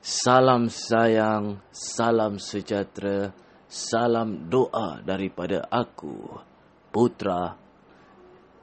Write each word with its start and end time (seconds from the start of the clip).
Salam 0.00 0.72
sayang, 0.72 1.60
salam 1.76 2.40
sejahtera, 2.40 3.36
salam 3.68 4.48
doa 4.48 4.96
daripada 5.04 5.68
aku, 5.68 6.40
Putra. 6.88 7.52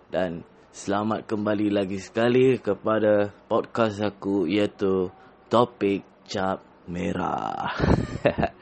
Dan 0.09 0.41
selamat 0.73 1.29
kembali 1.29 1.69
lagi 1.69 2.01
sekali 2.01 2.57
kepada 2.57 3.29
podcast 3.45 4.01
aku 4.01 4.49
iaitu 4.49 5.13
Topik 5.45 6.25
Cap 6.25 6.65
Merah. 6.89 7.69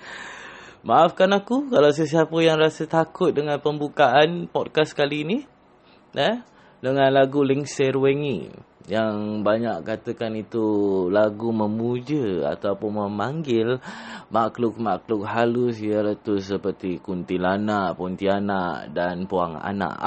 Maafkan 0.83 1.31
aku 1.31 1.71
kalau 1.71 1.95
sesiapa 1.95 2.35
yang 2.43 2.59
rasa 2.59 2.83
takut 2.91 3.31
dengan 3.31 3.55
pembukaan 3.63 4.51
podcast 4.51 4.91
kali 4.91 5.23
ini. 5.23 5.37
Eh? 6.11 6.43
Dengan 6.83 7.07
lagu 7.07 7.39
Lingsir 7.39 7.95
Wengi 7.95 8.74
yang 8.85 9.41
banyak 9.41 9.81
katakan 9.81 10.37
itu 10.37 10.65
lagu 11.09 11.49
memuja 11.49 12.53
ataupun 12.53 13.01
memanggil 13.09 13.81
makhluk-makhluk 14.29 15.25
halus 15.25 15.81
iaitu 15.81 16.37
seperti 16.37 17.01
kuntilanak, 17.01 17.97
pontianak 17.97 18.93
dan 18.93 19.25
puang 19.25 19.57
anak. 19.57 19.97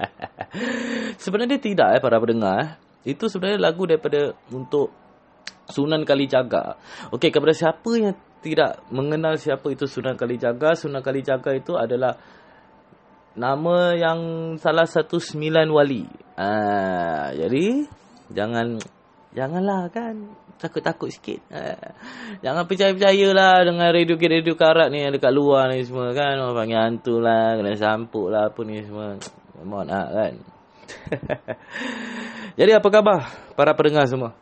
sebenarnya 1.24 1.56
tidak 1.56 1.88
eh 1.96 2.02
para 2.04 2.20
pendengar. 2.20 2.76
Itu 3.00 3.32
sebenarnya 3.32 3.64
lagu 3.64 3.88
daripada 3.88 4.36
untuk 4.52 4.92
Sunan 5.70 6.04
Kalijaga. 6.04 6.76
Okey 7.16 7.32
kepada 7.32 7.56
siapa 7.56 7.90
yang 7.96 8.12
tidak 8.44 8.84
mengenal 8.92 9.40
siapa 9.40 9.72
itu 9.72 9.88
Sunan 9.88 10.20
Kalijaga, 10.20 10.76
Sunan 10.76 11.00
Kalijaga 11.00 11.56
itu 11.56 11.80
adalah 11.80 12.16
nama 13.38 13.94
yang 13.94 14.20
salah 14.58 14.86
satu 14.86 15.22
sembilan 15.22 15.68
wali. 15.70 16.04
Ah, 16.34 17.30
jadi 17.36 17.86
jangan 18.32 18.80
janganlah 19.30 19.90
kan 19.92 20.34
takut-takut 20.58 21.10
sikit. 21.12 21.40
Ah, 21.52 21.94
jangan 22.42 22.66
percaya-percayalah 22.66 23.54
dengan 23.66 23.88
radio-radio 23.94 24.54
karat 24.58 24.88
ni 24.90 25.06
yang 25.06 25.14
dekat 25.14 25.30
luar 25.30 25.70
ni 25.70 25.86
semua 25.86 26.10
kan. 26.10 26.40
Orang 26.40 26.56
panggil 26.56 26.80
hantu 26.80 27.22
lah, 27.22 27.54
kena 27.58 27.76
sampuk 27.78 28.26
lah 28.32 28.50
apa 28.50 28.60
ni 28.66 28.82
semua. 28.82 29.16
Mohon 29.60 29.88
ah, 29.92 30.08
kan. 30.08 30.34
jadi 32.58 32.82
apa 32.82 32.88
khabar 32.90 33.20
para 33.54 33.72
pendengar 33.78 34.10
semua? 34.10 34.34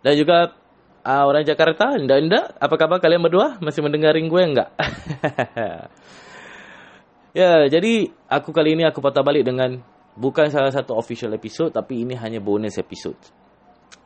Dan 0.00 0.16
juga 0.16 0.56
uh, 1.04 1.24
orang 1.28 1.44
Jakarta, 1.44 1.92
anda-anda, 1.96 2.56
apa 2.56 2.74
khabar 2.80 3.04
kalian 3.04 3.20
berdua? 3.20 3.60
Masih 3.60 3.84
mendengar 3.84 4.16
ring 4.16 4.32
gue 4.32 4.40
enggak? 4.40 4.72
ya, 7.36 7.66
jadi 7.66 8.10
aku 8.28 8.50
kali 8.50 8.78
ini 8.78 8.84
aku 8.86 9.02
patah 9.02 9.24
balik 9.24 9.46
dengan 9.46 9.80
bukan 10.18 10.50
salah 10.50 10.70
satu 10.74 10.96
official 10.98 11.32
episode 11.34 11.72
tapi 11.74 12.02
ini 12.02 12.14
hanya 12.18 12.42
bonus 12.42 12.76
episode. 12.78 13.18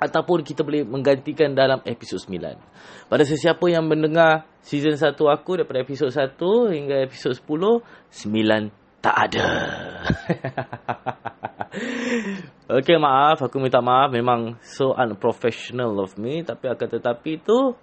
Ataupun 0.01 0.43
kita 0.43 0.67
boleh 0.67 0.83
menggantikan 0.83 1.55
dalam 1.55 1.81
episod 1.87 2.19
9. 2.19 3.09
Pada 3.09 3.25
sesiapa 3.25 3.63
yang 3.71 3.87
mendengar 3.87 4.45
season 4.61 4.99
1 4.99 5.15
aku 5.17 5.61
daripada 5.61 5.81
episod 5.81 6.11
1 6.11 6.35
hingga 6.75 6.97
episod 7.05 7.33
10, 7.33 7.81
9 8.11 8.85
tak 9.05 9.17
ada. 9.29 9.45
okay, 12.81 12.97
maaf. 12.97 13.45
Aku 13.45 13.61
minta 13.61 13.85
maaf. 13.85 14.09
Memang 14.09 14.57
so 14.65 14.97
unprofessional 14.97 15.93
of 16.01 16.17
me. 16.17 16.41
Tapi 16.41 16.73
akan 16.73 16.89
tetapi 16.89 17.37
itu, 17.37 17.77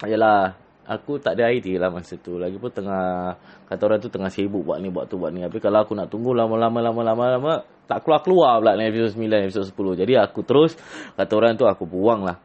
Yalah, 0.00 0.56
aku 0.86 1.22
tak 1.22 1.38
ada 1.38 1.50
idea 1.54 1.78
lah 1.78 1.90
masa 1.94 2.18
tu. 2.18 2.38
Lagi 2.38 2.58
pun 2.58 2.70
tengah, 2.70 3.36
kata 3.70 3.82
orang 3.86 4.00
tu 4.02 4.10
tengah 4.10 4.30
sibuk 4.30 4.66
buat 4.66 4.78
ni, 4.82 4.90
buat 4.90 5.06
tu, 5.06 5.18
buat 5.18 5.30
ni. 5.30 5.46
Tapi 5.46 5.58
kalau 5.62 5.86
aku 5.86 5.94
nak 5.94 6.10
tunggu 6.10 6.34
lama-lama, 6.34 6.78
lama-lama, 6.82 7.24
lama, 7.38 7.52
tak 7.86 8.02
keluar-keluar 8.02 8.62
pula 8.62 8.72
ni 8.78 8.90
episod 8.90 9.14
9, 9.14 9.46
episod 9.46 9.64
10. 9.66 10.00
Jadi 10.02 10.12
aku 10.18 10.40
terus, 10.42 10.74
kata 11.14 11.32
orang 11.38 11.54
tu 11.54 11.66
aku 11.66 11.84
buang 11.86 12.26
lah. 12.26 12.38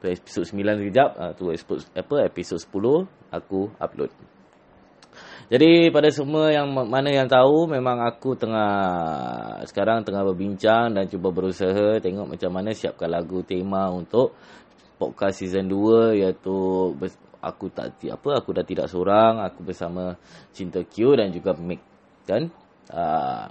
Tu 0.00 0.12
episod 0.12 0.44
9 0.44 0.80
sekejap, 0.80 1.10
uh, 1.16 1.32
tu 1.36 1.52
episod, 1.52 1.80
apa, 1.92 2.14
episod 2.24 2.58
10, 2.60 3.04
aku 3.32 3.72
upload. 3.76 4.12
Jadi 5.44 5.92
pada 5.92 6.08
semua 6.08 6.48
yang 6.48 6.72
mana 6.72 7.12
yang 7.12 7.28
tahu 7.28 7.68
memang 7.68 8.00
aku 8.00 8.32
tengah 8.32 8.72
sekarang 9.68 10.00
tengah 10.00 10.24
berbincang 10.24 10.96
dan 10.96 11.04
cuba 11.04 11.28
berusaha 11.28 12.00
tengok 12.00 12.32
macam 12.32 12.48
mana 12.48 12.72
siapkan 12.72 13.12
lagu 13.12 13.44
tema 13.44 13.92
untuk 13.92 14.32
podcast 14.96 15.44
season 15.44 15.68
2 15.68 16.16
iaitu 16.16 16.56
aku 17.44 17.68
tak 17.68 18.00
apa 18.00 18.30
aku 18.40 18.56
dah 18.56 18.64
tidak 18.64 18.88
seorang 18.88 19.44
aku 19.44 19.60
bersama 19.68 20.16
Cinta 20.56 20.80
Q 20.80 21.20
dan 21.20 21.28
juga 21.30 21.52
Mick. 21.54 21.84
Kan 22.24 22.48
uh, 22.88 23.46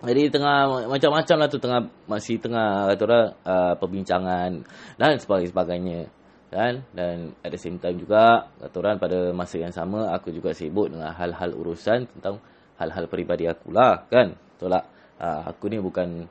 jadi 0.00 0.32
tengah 0.32 0.88
macam-macam 0.88 1.36
lah 1.36 1.48
tu 1.52 1.60
tengah 1.60 1.80
masih 2.08 2.40
tengah 2.40 2.88
kata 2.88 3.02
orang 3.04 3.26
uh, 3.44 3.74
perbincangan 3.76 4.50
dan 4.96 5.20
sebagainya 5.20 6.08
kan 6.50 6.82
dan 6.96 7.36
at 7.46 7.52
the 7.52 7.60
same 7.60 7.76
time 7.76 8.00
juga 8.00 8.48
kata 8.58 8.76
orang 8.80 8.96
pada 8.96 9.18
masa 9.36 9.60
yang 9.60 9.70
sama 9.76 10.08
aku 10.16 10.32
juga 10.32 10.56
sibuk 10.56 10.88
dengan 10.88 11.12
hal-hal 11.12 11.52
urusan 11.52 12.08
tentang 12.16 12.40
hal-hal 12.80 13.04
peribadi 13.12 13.44
aku 13.44 13.76
lah 13.76 14.08
kan? 14.08 14.34
Betul 14.56 14.72
tak? 14.72 14.84
Uh, 15.20 15.52
aku 15.52 15.68
ni 15.68 15.76
bukan 15.76 16.24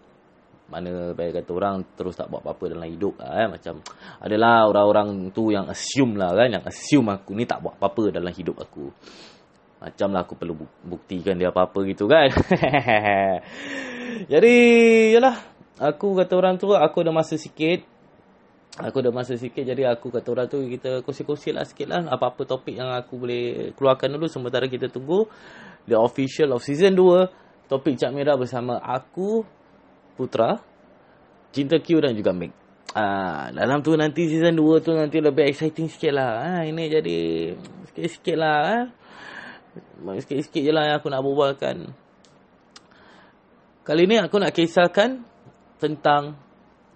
mana 0.70 1.18
baik 1.18 1.42
kata 1.42 1.52
orang 1.52 1.76
terus 1.98 2.14
tak 2.14 2.30
buat 2.30 2.46
apa-apa 2.46 2.78
dalam 2.78 2.86
hidup 2.86 3.18
lah 3.18 3.46
eh. 3.46 3.48
macam 3.50 3.82
adalah 4.22 4.70
orang-orang 4.70 5.34
tu 5.34 5.50
yang 5.50 5.66
assume 5.66 6.16
lah 6.16 6.38
kan 6.38 6.50
yang 6.54 6.64
assume 6.66 7.10
aku 7.10 7.34
ni 7.34 7.50
tak 7.50 7.66
buat 7.66 7.76
apa-apa 7.82 8.14
dalam 8.14 8.30
hidup 8.30 8.62
aku. 8.62 8.94
Macam 9.80 10.12
lah 10.12 10.28
aku 10.28 10.36
perlu 10.36 10.54
buktikan 10.84 11.40
dia 11.40 11.50
apa-apa 11.50 11.88
gitu 11.88 12.06
kan. 12.06 12.30
Jadi 14.32 14.56
yalah 15.16 15.36
aku 15.80 16.14
kata 16.20 16.34
orang 16.36 16.56
tu 16.60 16.76
aku 16.76 17.02
ada 17.02 17.12
masa 17.12 17.40
sikit. 17.40 17.82
Aku 18.80 19.04
ada 19.04 19.12
masa 19.12 19.36
sikit 19.36 19.60
jadi 19.60 19.92
aku 19.92 20.08
kata 20.08 20.28
orang 20.32 20.48
tu 20.48 20.64
kita 20.64 21.04
kongsi-kongsi 21.04 21.52
lah 21.52 21.68
sikit 21.68 21.92
lah. 21.92 22.00
Apa-apa 22.16 22.48
topik 22.48 22.80
yang 22.80 22.88
aku 22.96 23.20
boleh 23.20 23.76
keluarkan 23.76 24.16
dulu 24.16 24.32
sementara 24.32 24.72
kita 24.72 24.88
tunggu 24.88 25.28
the 25.84 26.00
official 26.00 26.56
of 26.56 26.64
season 26.64 26.96
2 26.96 27.68
topik 27.68 28.00
Cak 28.00 28.12
Merah 28.12 28.40
bersama 28.40 28.82
aku 28.82 29.44
Putra 30.20 30.60
Cinta 31.56 31.80
Q 31.80 32.04
dan 32.04 32.12
juga 32.12 32.36
Meg 32.36 32.52
Ah, 32.90 33.54
dalam 33.54 33.86
tu 33.86 33.94
nanti 33.94 34.26
season 34.26 34.58
2 34.58 34.82
tu 34.82 34.98
nanti 34.98 35.22
lebih 35.22 35.46
exciting 35.46 35.94
sikit 35.94 36.10
lah. 36.10 36.42
Ha, 36.42 36.66
ini 36.66 36.90
jadi 36.90 37.18
sikit-sikit 37.94 38.34
lah. 38.34 38.58
Ha. 38.66 38.78
Sikit-sikit 40.26 40.62
je 40.66 40.74
lah 40.74 40.90
yang 40.90 40.98
aku 40.98 41.14
nak 41.14 41.22
berbualkan. 41.22 41.94
Kali 43.86 44.10
ni 44.10 44.18
aku 44.18 44.42
nak 44.42 44.58
kisahkan 44.58 45.22
tentang, 45.78 46.34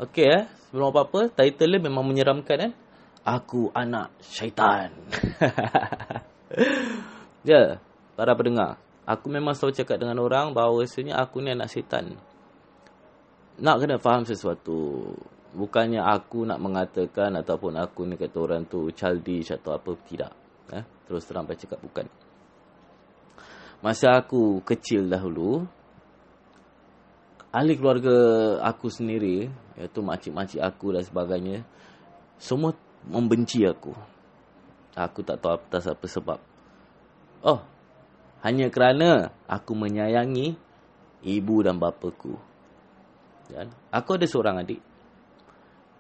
okay 0.02 0.34
eh, 0.34 0.44
sebelum 0.70 0.90
apa-apa, 0.90 1.30
title 1.30 1.78
dia 1.78 1.86
memang 1.86 2.06
menyeramkan 2.10 2.58
eh. 2.70 2.74
Aku 3.22 3.70
anak 3.78 4.18
syaitan. 4.20 4.92
ya, 7.50 7.78
para 8.18 8.34
pendengar. 8.34 8.82
Aku 9.06 9.30
memang 9.30 9.54
selalu 9.54 9.78
cakap 9.78 10.02
dengan 10.02 10.18
orang 10.20 10.58
bahawa 10.58 10.84
rasanya 10.84 11.22
aku 11.22 11.40
ni 11.40 11.54
anak 11.54 11.70
syaitan. 11.70 12.18
Nak 13.62 13.76
kena 13.84 14.02
faham 14.02 14.26
sesuatu. 14.26 15.14
Bukannya 15.54 16.02
aku 16.02 16.50
nak 16.50 16.58
mengatakan 16.58 17.38
ataupun 17.38 17.78
aku 17.78 18.10
ni 18.10 18.18
kata 18.18 18.38
orang 18.42 18.66
tu 18.66 18.90
childish 18.90 19.54
atau 19.54 19.78
apa. 19.78 19.94
Tidak. 19.94 20.32
Eh? 20.74 20.84
Terus 21.06 21.22
terang 21.30 21.46
saya 21.46 21.62
cakap 21.62 21.80
bukan. 21.86 22.10
Masa 23.84 24.16
aku 24.16 24.64
kecil 24.64 25.12
dahulu, 25.12 25.68
ahli 27.52 27.76
keluarga 27.76 28.16
aku 28.64 28.88
sendiri, 28.88 29.52
iaitu 29.76 30.00
makcik-makcik 30.00 30.64
aku 30.64 30.96
dan 30.96 31.04
sebagainya, 31.04 31.68
semua 32.40 32.72
membenci 33.04 33.62
aku. 33.68 33.92
Aku 34.96 35.20
tak 35.28 35.44
tahu 35.44 35.60
atas 35.60 35.92
apa 35.92 36.06
sebab. 36.08 36.40
Oh, 37.44 37.60
hanya 38.40 38.72
kerana 38.72 39.36
aku 39.52 39.76
menyayangi 39.76 40.56
ibu 41.28 41.56
dan 41.60 41.76
bapaku. 41.76 42.40
Dan 43.54 43.70
aku 43.94 44.18
ada 44.18 44.26
seorang 44.26 44.66
adik. 44.66 44.82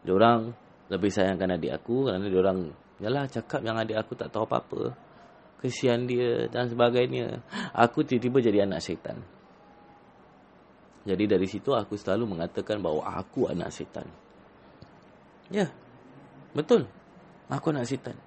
Diorang 0.02 0.50
lebih 0.90 1.14
sayangkan 1.14 1.56
adik 1.56 1.72
aku 1.78 2.10
kerana 2.10 2.26
diorang 2.26 2.74
yalah 3.00 3.30
cakap 3.30 3.62
yang 3.62 3.78
adik 3.78 4.02
aku 4.02 4.18
tak 4.18 4.34
tahu 4.34 4.50
apa-apa. 4.50 4.98
Kesian 5.62 6.10
dia 6.10 6.50
dan 6.50 6.68
sebagainya. 6.68 7.40
Aku 7.72 8.04
tiba-tiba 8.04 8.42
jadi 8.42 8.66
anak 8.66 8.84
syaitan. 8.84 9.22
Jadi 11.06 11.24
dari 11.30 11.48
situ 11.48 11.72
aku 11.72 11.96
selalu 11.96 12.36
mengatakan 12.36 12.82
bahawa 12.82 13.22
aku 13.22 13.48
anak 13.48 13.72
syaitan. 13.72 14.10
Ya. 15.48 15.70
Betul. 16.52 16.90
Aku 17.48 17.72
anak 17.72 17.88
syaitan. 17.88 18.18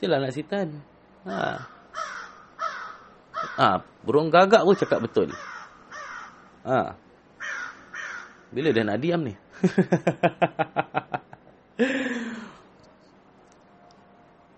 Mestilah 0.00 0.16
nak 0.16 0.32
sitan. 0.32 0.68
Ha. 1.28 1.60
Ha, 3.60 3.84
burung 4.00 4.32
gagak 4.32 4.64
pun 4.64 4.72
cakap 4.72 5.04
betul. 5.04 5.28
Ha. 6.66 6.92
Bila 8.50 8.74
dia 8.74 8.82
nak 8.82 8.98
diam 9.00 9.22
ni? 9.22 9.34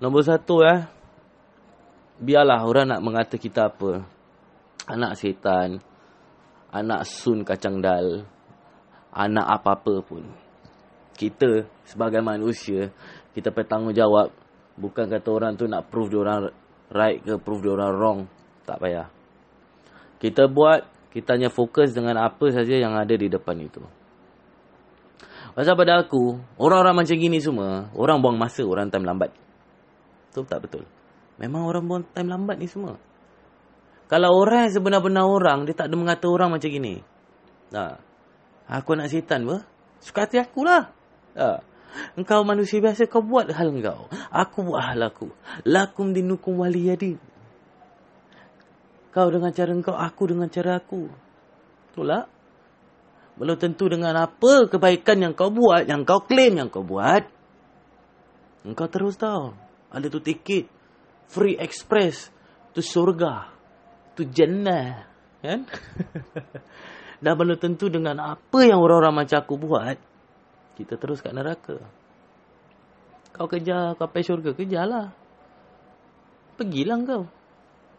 Nombor 0.02 0.26
satu 0.26 0.66
eh. 0.66 0.82
Biarlah 2.18 2.66
orang 2.66 2.90
nak 2.90 3.02
mengata 3.06 3.38
kita 3.38 3.70
apa. 3.70 4.02
Anak 4.90 5.14
setan. 5.14 5.78
Anak 6.74 7.06
sun 7.06 7.46
kacang 7.46 7.78
dal. 7.78 8.26
Anak 9.14 9.46
apa-apa 9.46 10.02
pun. 10.02 10.26
Kita 11.14 11.68
sebagai 11.86 12.18
manusia. 12.18 12.90
Kita 13.30 13.54
bertanggungjawab. 13.54 14.34
Bukan 14.74 15.06
kata 15.06 15.28
orang 15.30 15.54
tu 15.54 15.70
nak 15.70 15.86
prove 15.92 16.10
dia 16.10 16.18
orang 16.24 16.50
right 16.90 17.22
ke 17.22 17.38
prove 17.38 17.62
dia 17.62 17.76
orang 17.76 17.92
wrong. 17.94 18.26
Tak 18.66 18.82
payah. 18.82 19.06
Kita 20.18 20.50
buat. 20.50 20.82
Kita 21.12 21.36
hanya 21.36 21.52
fokus 21.52 21.92
dengan 21.92 22.16
apa 22.24 22.48
saja 22.48 22.72
yang 22.72 22.96
ada 22.96 23.12
di 23.12 23.28
depan 23.28 23.60
itu. 23.60 23.84
Pasal 25.52 25.76
pada 25.76 26.00
aku, 26.00 26.40
orang-orang 26.56 27.04
macam 27.04 27.12
gini 27.20 27.36
semua, 27.36 27.92
orang 27.92 28.24
buang 28.24 28.40
masa, 28.40 28.64
orang 28.64 28.88
time 28.88 29.04
lambat. 29.04 29.36
Betul 30.32 30.48
tak 30.48 30.64
betul? 30.64 30.84
Memang 31.36 31.68
orang 31.68 31.84
buang 31.84 32.04
time 32.16 32.32
lambat 32.32 32.56
ni 32.56 32.64
semua. 32.64 32.96
Kalau 34.08 34.32
orang 34.32 34.68
yang 34.68 34.72
sebenar-benar 34.72 35.28
orang, 35.28 35.68
dia 35.68 35.76
tak 35.76 35.92
ada 35.92 35.96
mengata 36.00 36.24
orang 36.28 36.56
macam 36.56 36.68
gini. 36.72 37.04
Ha. 37.76 38.00
Aku 38.80 38.96
nak 38.96 39.12
setan 39.12 39.44
apa? 39.44 39.68
Suka 40.00 40.24
hati 40.24 40.40
akulah. 40.40 40.88
Ha. 41.36 41.60
Engkau 42.16 42.44
manusia 42.44 42.80
biasa, 42.80 43.04
kau 43.08 43.20
buat 43.20 43.52
hal 43.52 43.68
engkau. 43.72 44.08
Aku 44.32 44.64
buat 44.64 44.80
hal 44.80 45.00
aku. 45.12 45.28
Lakum 45.68 46.16
dinukum 46.16 46.64
waliyadin. 46.64 47.20
Kau 49.12 49.28
dengan 49.28 49.52
cara 49.52 49.70
engkau, 49.76 49.92
aku 49.92 50.22
dengan 50.32 50.48
cara 50.48 50.80
aku. 50.80 51.04
Betul 51.92 52.08
tak? 52.08 52.26
Belum 53.36 53.56
tentu 53.60 53.88
dengan 53.88 54.16
apa 54.16 54.68
kebaikan 54.68 55.20
yang 55.20 55.32
kau 55.36 55.52
buat, 55.52 55.84
yang 55.84 56.08
kau 56.08 56.24
claim 56.24 56.56
yang 56.56 56.68
kau 56.72 56.84
buat. 56.84 57.28
Engkau 58.64 58.88
terus 58.88 59.20
tahu. 59.20 59.52
Ada 59.92 60.08
tu 60.08 60.20
tiket. 60.24 60.68
Free 61.28 61.60
express. 61.60 62.32
Tu 62.72 62.80
surga. 62.80 63.52
Tu 64.16 64.28
jannah. 64.28 65.08
Kan? 65.44 65.68
Dan 67.22 67.32
belum 67.36 67.58
tentu 67.60 67.92
dengan 67.92 68.16
apa 68.18 68.58
yang 68.64 68.80
orang-orang 68.80 69.24
macam 69.24 69.38
aku 69.44 69.54
buat. 69.60 69.96
Kita 70.78 70.96
terus 70.96 71.20
kat 71.20 71.36
neraka. 71.36 71.82
Kau 73.32 73.48
kejar 73.48 73.96
kau 73.96 74.08
pergi 74.08 74.28
syurga, 74.28 74.52
kejarlah. 74.52 75.08
Pergilah 76.56 76.98
kau. 77.04 77.24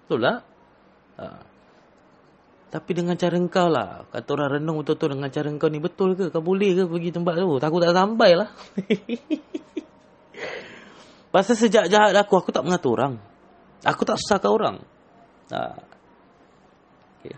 Betul 0.06 0.20
tak? 0.22 0.40
Ha. 1.20 1.26
Tapi 2.74 2.90
dengan 2.98 3.14
cara 3.14 3.38
engkau 3.38 3.70
lah. 3.70 4.10
Kata 4.10 4.34
orang 4.34 4.58
renung 4.58 4.82
betul-betul 4.82 5.14
dengan 5.14 5.30
cara 5.30 5.48
engkau 5.54 5.70
ni 5.70 5.78
betul 5.78 6.18
ke? 6.18 6.34
Kau 6.34 6.42
boleh 6.42 6.74
ke 6.74 6.90
pergi 6.90 7.14
tempat 7.14 7.38
tu? 7.38 7.62
Takut 7.62 7.80
tak 7.86 7.94
sampai 7.94 8.32
lah. 8.34 8.50
Pasal 11.34 11.56
sejak 11.58 11.90
jahat 11.90 12.14
aku, 12.18 12.42
aku 12.42 12.50
tak 12.50 12.66
mengatur 12.66 12.98
orang. 12.98 13.22
Aku 13.86 14.02
tak 14.06 14.18
susahkan 14.18 14.50
orang. 14.50 14.76
Ha. 15.54 15.78
Okay. 17.22 17.38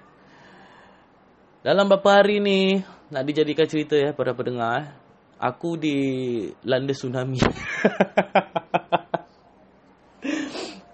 Dalam 1.68 1.92
beberapa 1.92 2.24
hari 2.24 2.40
ni, 2.40 2.80
nak 3.12 3.28
dijadikan 3.28 3.68
cerita 3.68 4.00
ya 4.00 4.16
pada 4.16 4.32
pendengar. 4.32 4.96
Aku 5.36 5.76
di 5.76 6.48
landa 6.64 6.96
tsunami. 6.96 7.44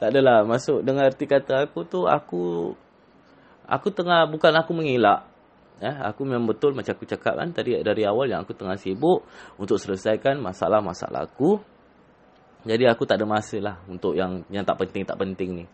tak 0.02 0.18
adalah. 0.18 0.42
Masuk 0.42 0.82
dengan 0.82 1.06
arti 1.06 1.30
kata 1.30 1.70
aku 1.70 1.86
tu, 1.86 2.10
aku 2.10 2.74
aku 3.70 3.88
tengah 3.94 4.26
bukan 4.26 4.50
aku 4.58 4.74
mengelak 4.74 5.30
ya 5.82 5.98
aku 6.14 6.28
memang 6.30 6.46
betul 6.46 6.78
macam 6.78 6.94
aku 6.94 7.10
cakap 7.10 7.34
kan 7.42 7.50
tadi 7.58 7.74
dari 7.82 8.06
awal 8.06 8.30
yang 8.30 8.46
aku 8.46 8.54
tengah 8.54 8.78
sibuk 8.78 9.26
untuk 9.58 9.78
selesaikan 9.78 10.42
masalah-masalah 10.42 11.30
aku. 11.30 11.62
Jadi 12.62 12.86
aku 12.86 13.10
tak 13.10 13.18
ada 13.22 13.26
masa 13.26 13.58
lah 13.58 13.76
untuk 13.90 14.14
yang 14.18 14.46
yang 14.54 14.66
tak 14.66 14.82
penting 14.82 15.06
tak 15.06 15.18
penting 15.18 15.50
ni. 15.62 15.66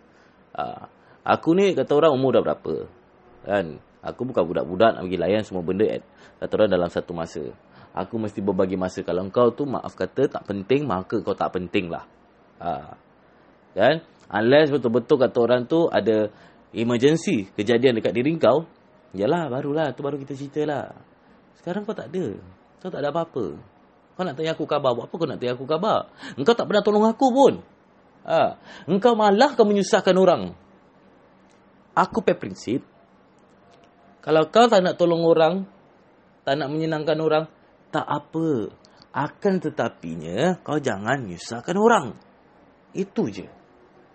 Uh, 0.56 0.88
aku 1.24 1.56
ni 1.56 1.76
kata 1.76 1.92
orang 1.96 2.16
umur 2.16 2.40
dah 2.40 2.44
berapa? 2.44 2.76
Kan? 3.48 3.80
Aku 4.00 4.24
bukan 4.24 4.44
budak-budak 4.48 4.96
nak 4.96 5.04
pergi 5.04 5.20
layan 5.20 5.44
semua 5.44 5.64
benda 5.64 5.84
at, 5.84 6.04
kata 6.40 6.52
orang 6.56 6.72
dalam 6.72 6.88
satu 6.88 7.12
masa. 7.12 7.44
Aku 7.92 8.16
mesti 8.16 8.40
berbagi 8.40 8.80
masa 8.80 9.04
kalau 9.04 9.28
kau 9.28 9.52
tu 9.52 9.68
maaf 9.68 9.92
kata 9.96 10.32
tak 10.32 10.48
penting 10.48 10.88
maka 10.88 11.20
kau 11.20 11.36
tak 11.36 11.52
penting 11.52 11.92
lah 11.92 12.08
uh, 12.62 12.94
kan 13.74 14.02
unless 14.32 14.72
betul-betul 14.72 15.18
kata 15.20 15.38
orang 15.40 15.62
tu 15.68 15.88
ada 15.88 16.32
emergency 16.76 17.48
kejadian 17.56 18.00
dekat 18.00 18.14
diri 18.16 18.36
kau, 18.36 18.68
yalah 19.16 19.48
barulah 19.48 19.92
tu 19.96 20.04
baru 20.04 20.20
kita 20.20 20.36
ceritalah. 20.36 20.96
Sekarang 21.60 21.84
kau 21.84 21.96
tak 21.96 22.14
ada. 22.14 22.38
Kau 22.80 22.90
tak 22.94 23.02
ada 23.04 23.10
apa-apa. 23.12 23.58
Kau 24.18 24.26
nak 24.26 24.34
tanya 24.34 24.58
aku 24.58 24.66
khabar, 24.66 24.98
buat 24.98 25.10
apa 25.10 25.16
kau 25.18 25.30
nak 25.30 25.38
tanya 25.38 25.54
aku 25.54 25.66
khabar? 25.70 26.10
Engkau 26.42 26.58
tak 26.58 26.66
pernah 26.66 26.82
tolong 26.82 27.06
aku 27.06 27.28
pun. 27.30 27.54
Ha. 28.26 28.58
Engkau 28.90 29.14
malah 29.14 29.54
kau 29.54 29.66
menyusahkan 29.66 30.16
orang. 30.18 30.58
Aku 31.94 32.22
pe 32.26 32.34
prinsip. 32.34 32.82
Kalau 34.26 34.50
kau 34.50 34.66
tak 34.68 34.82
nak 34.82 34.98
tolong 34.98 35.24
orang, 35.24 35.64
tak 36.46 36.60
nak 36.60 36.70
menyenangkan 36.74 37.18
orang, 37.22 37.46
tak 37.90 38.04
apa. 38.04 38.74
Akan 39.14 39.58
tetapinya, 39.64 40.62
kau 40.62 40.78
jangan 40.78 41.26
menyusahkan 41.26 41.78
orang. 41.78 42.14
Itu 42.98 43.30
je. 43.34 43.57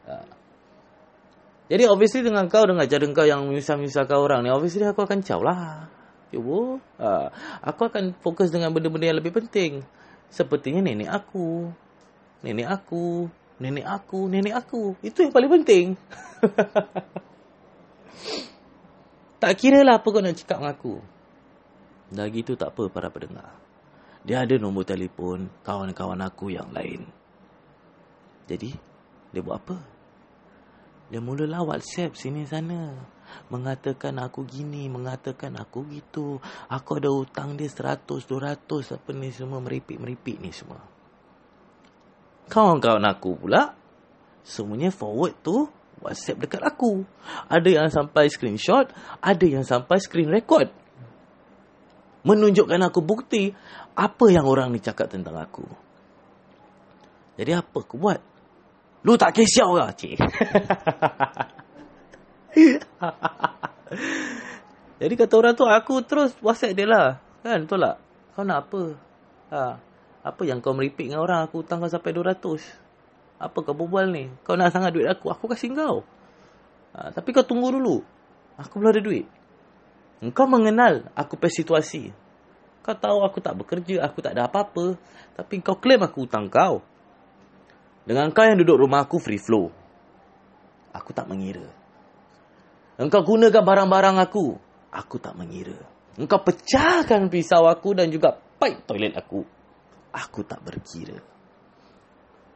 Ha. 0.08 0.16
Jadi 1.72 1.88
obviously 1.88 2.20
dengan 2.20 2.44
kau 2.52 2.68
dengan 2.68 2.84
cara 2.84 3.06
kau 3.14 3.24
yang 3.24 3.48
menyusah-menyusahkan 3.48 4.18
orang 4.18 4.44
ni, 4.44 4.50
obviously 4.52 4.84
aku 4.84 5.06
akan 5.06 5.24
caw 5.24 5.40
lah. 5.40 5.88
Cuba. 6.32 6.80
Ha. 7.00 7.28
Aku 7.72 7.88
akan 7.88 8.16
fokus 8.20 8.48
dengan 8.48 8.72
benda-benda 8.72 9.12
yang 9.12 9.20
lebih 9.20 9.36
penting. 9.36 9.84
Sepertinya 10.32 10.80
nenek 10.80 11.12
aku. 11.12 11.68
Nenek 12.40 12.68
aku. 12.68 13.28
Nenek 13.60 13.84
aku. 13.84 14.20
Nenek 14.32 14.54
aku. 14.56 14.96
Itu 15.04 15.28
yang 15.28 15.32
paling 15.32 15.52
penting. 15.60 15.86
tak 19.42 19.52
kira 19.60 19.84
lah 19.84 20.00
apa 20.00 20.08
kau 20.08 20.24
nak 20.24 20.36
cakap 20.40 20.56
dengan 20.60 20.72
aku. 20.72 20.94
Dah 22.12 22.28
gitu 22.28 22.56
tak 22.56 22.76
apa 22.76 22.92
para 22.92 23.08
pendengar. 23.08 23.56
Dia 24.22 24.46
ada 24.46 24.54
nombor 24.56 24.86
telefon 24.86 25.50
kawan-kawan 25.66 26.20
aku 26.22 26.54
yang 26.54 26.70
lain. 26.70 27.10
Jadi, 28.46 28.70
dia 29.34 29.42
buat 29.42 29.58
apa? 29.64 29.91
Dia 31.12 31.20
mulalah 31.20 31.60
WhatsApp 31.60 32.16
sini 32.16 32.48
sana. 32.48 32.96
Mengatakan 33.52 34.16
aku 34.16 34.48
gini, 34.48 34.88
mengatakan 34.88 35.52
aku 35.60 35.84
gitu. 35.92 36.40
Aku 36.72 36.96
ada 36.96 37.12
hutang 37.12 37.60
dia 37.60 37.68
seratus, 37.68 38.24
dua 38.24 38.56
ratus, 38.56 38.96
apa 38.96 39.12
ni 39.12 39.28
semua 39.28 39.60
meripik-meripik 39.60 40.40
ni 40.40 40.56
semua. 40.56 40.80
Kawan-kawan 42.48 43.04
aku 43.12 43.44
pula, 43.44 43.76
semuanya 44.40 44.88
forward 44.88 45.36
tu 45.44 45.68
WhatsApp 46.00 46.48
dekat 46.48 46.64
aku. 46.64 47.04
Ada 47.44 47.68
yang 47.68 47.88
sampai 47.92 48.32
screenshot, 48.32 48.88
ada 49.20 49.44
yang 49.44 49.68
sampai 49.68 50.00
screen 50.00 50.32
record. 50.32 50.72
Menunjukkan 52.24 52.80
aku 52.88 53.04
bukti 53.04 53.52
apa 53.92 54.24
yang 54.32 54.48
orang 54.48 54.72
ni 54.72 54.80
cakap 54.80 55.12
tentang 55.12 55.36
aku. 55.36 55.68
Jadi 57.36 57.52
apa 57.52 57.76
aku 57.84 58.00
buat? 58.00 58.31
Lu 59.02 59.18
tak 59.18 59.34
kisah 59.34 59.66
ke 59.66 59.82
cik? 59.98 60.14
Jadi 65.02 65.14
kata 65.18 65.34
orang 65.34 65.58
tu 65.58 65.66
aku 65.66 66.06
terus 66.06 66.30
whatsapp 66.38 66.78
dia 66.78 66.86
lah. 66.86 67.18
Kan 67.42 67.66
betul 67.66 67.82
tak? 67.82 67.98
Kau 68.38 68.46
nak 68.46 68.70
apa? 68.70 68.94
Ha. 69.50 69.74
Apa 70.22 70.46
yang 70.46 70.62
kau 70.62 70.70
meripik 70.70 71.10
dengan 71.10 71.26
orang 71.26 71.50
aku 71.50 71.66
hutang 71.66 71.82
kau 71.82 71.90
sampai 71.90 72.14
200? 72.14 73.42
Apa 73.42 73.58
kau 73.66 73.74
berbual 73.74 74.14
ni? 74.14 74.30
Kau 74.46 74.54
nak 74.54 74.70
sangat 74.70 74.94
duit 74.94 75.10
aku, 75.10 75.34
aku 75.34 75.50
kasih 75.50 75.74
kau. 75.74 76.06
Ha. 76.94 77.10
Tapi 77.10 77.34
kau 77.34 77.42
tunggu 77.42 77.74
dulu. 77.74 78.06
Aku 78.54 78.78
belum 78.78 78.94
ada 78.94 79.02
duit. 79.02 79.26
Kau 80.30 80.46
mengenal 80.46 81.10
aku 81.18 81.34
pe 81.34 81.50
situasi. 81.50 82.14
Kau 82.86 82.94
tahu 82.94 83.26
aku 83.26 83.42
tak 83.42 83.58
bekerja, 83.58 84.06
aku 84.06 84.22
tak 84.22 84.38
ada 84.38 84.46
apa-apa. 84.46 84.94
Tapi 85.34 85.58
kau 85.58 85.74
klaim 85.74 86.06
aku 86.06 86.30
hutang 86.30 86.46
kau. 86.46 86.86
Dengan 88.02 88.34
kau 88.34 88.42
yang 88.42 88.58
duduk 88.58 88.82
rumah 88.82 89.06
aku 89.06 89.22
free 89.22 89.38
flow. 89.38 89.70
Aku 90.92 91.14
tak 91.14 91.30
mengira. 91.30 91.64
Engkau 92.98 93.22
gunakan 93.22 93.62
barang-barang 93.62 94.18
aku. 94.18 94.58
Aku 94.92 95.16
tak 95.22 95.38
mengira. 95.38 95.78
Engkau 96.18 96.42
pecahkan 96.44 97.32
pisau 97.32 97.64
aku 97.64 97.96
dan 97.96 98.12
juga 98.12 98.36
pipe 98.60 98.84
toilet 98.84 99.16
aku. 99.16 99.46
Aku 100.12 100.44
tak 100.44 100.60
berkira. 100.60 101.16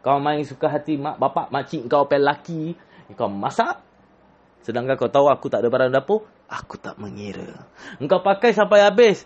Kau 0.05 0.21
main 0.21 0.45
suka 0.45 0.69
hati 0.69 1.00
mak 1.00 1.17
bapak 1.17 1.49
makcik 1.49 1.88
kau 1.88 2.05
pel 2.05 2.26
laki. 2.26 2.76
Kau 3.17 3.31
masak. 3.33 3.81
Sedangkan 4.61 4.99
kau 4.99 5.09
tahu 5.09 5.31
aku 5.31 5.47
tak 5.49 5.65
ada 5.65 5.71
barang 5.73 5.95
dapur. 5.95 6.26
Aku 6.47 6.76
tak 6.76 6.99
mengira. 7.00 7.67
Engkau 8.03 8.21
pakai 8.21 8.53
sampai 8.53 8.85
habis. 8.85 9.25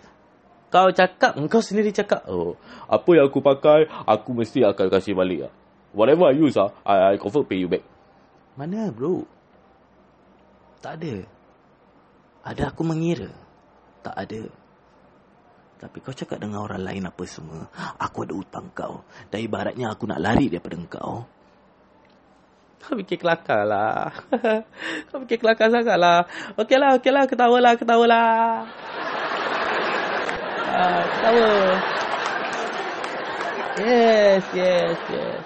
Kau 0.71 0.87
cakap, 0.95 1.35
engkau 1.35 1.59
sendiri 1.59 1.91
cakap. 1.91 2.23
Oh, 2.31 2.55
apa 2.87 3.09
yang 3.11 3.27
aku 3.27 3.43
pakai, 3.43 3.91
aku 4.07 4.31
mesti 4.31 4.63
akan 4.63 4.87
kasih 4.87 5.11
balik. 5.11 5.51
Whatever 5.91 6.31
I 6.31 6.35
use 6.39 6.55
ah, 6.55 6.71
I, 6.87 7.15
I 7.15 7.19
confirm 7.19 7.43
pay 7.43 7.59
you 7.59 7.67
back. 7.67 7.83
Mana 8.55 8.91
bro? 8.91 9.27
Tak 10.79 10.97
ada. 10.97 11.23
Ada 12.47 12.71
aku 12.71 12.81
mengira. 12.87 13.29
Tak 14.01 14.15
ada. 14.17 14.41
Tapi 15.81 15.97
kau 16.01 16.13
cakap 16.13 16.37
dengan 16.41 16.61
orang 16.61 16.81
lain 16.81 17.09
apa 17.09 17.23
semua. 17.25 17.67
Aku 17.97 18.23
ada 18.23 18.33
hutang 18.37 18.69
kau. 18.73 19.01
Dan 19.29 19.45
ibaratnya 19.45 19.91
aku 19.93 20.07
nak 20.07 20.21
lari 20.21 20.47
daripada 20.47 20.77
kau. 20.89 21.25
Kau 22.81 22.97
fikir 22.97 23.21
kelakar 23.21 23.61
lah. 23.65 24.09
kau 25.09 25.21
fikir 25.25 25.37
kelakar 25.37 25.69
sangat 25.69 25.97
lah. 26.01 26.25
Okey 26.57 26.77
lah, 26.81 26.97
okey 26.97 27.11
lah. 27.13 27.23
Ketawa 27.29 27.57
lah, 27.61 27.73
ketawa 27.77 28.05
lah. 28.09 28.65
Ah, 30.71 31.01
ketawa. 31.05 31.49
Yes, 33.81 34.43
yes, 34.53 34.97
yes. 35.13 35.41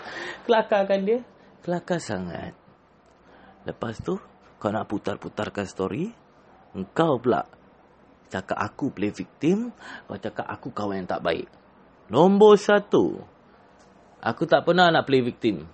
Kelakar 0.46 0.86
kan 0.86 1.02
dia? 1.02 1.20
Kelakar 1.66 1.98
sangat. 1.98 2.54
Lepas 3.66 3.98
tu, 3.98 4.22
kau 4.62 4.70
nak 4.70 4.86
putar-putarkan 4.86 5.66
story. 5.66 6.14
Engkau 6.78 7.18
pula 7.18 7.50
cakap 8.30 8.58
aku 8.62 8.94
play 8.94 9.10
victim. 9.10 9.74
Kau 10.06 10.22
cakap 10.22 10.46
aku 10.46 10.70
kawan 10.70 11.02
yang 11.02 11.10
tak 11.10 11.26
baik. 11.26 11.50
Nombor 12.14 12.62
satu. 12.62 13.26
Aku 14.22 14.46
tak 14.46 14.66
pernah 14.70 14.94
nak 14.94 15.10
play 15.10 15.26
victim. 15.26 15.66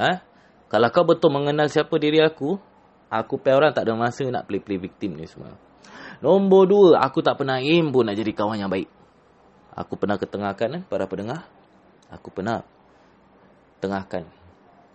Ha? 0.00 0.24
Kalau 0.72 0.88
kau 0.90 1.04
betul 1.06 1.30
mengenal 1.30 1.68
siapa 1.68 1.94
diri 2.00 2.18
aku, 2.18 2.56
aku 3.12 3.34
pay 3.38 3.54
orang 3.54 3.70
tak 3.70 3.86
ada 3.86 3.94
masa 3.94 4.26
nak 4.26 4.48
play-play 4.50 4.80
victim 4.80 5.14
ni 5.14 5.28
semua. 5.28 5.54
Nombor 6.18 6.66
dua, 6.66 6.88
aku 7.04 7.20
tak 7.20 7.38
pernah 7.38 7.60
aim 7.60 7.92
pun 7.92 8.08
nak 8.08 8.16
jadi 8.16 8.32
kawan 8.32 8.58
yang 8.58 8.72
baik. 8.72 8.88
Aku 9.74 9.94
pernah 9.94 10.18
ketengahkan 10.18 10.80
eh, 10.80 10.82
para 10.86 11.06
pendengar. 11.06 11.46
Aku 12.10 12.30
pernah 12.30 12.62
tengahkan. 13.84 14.24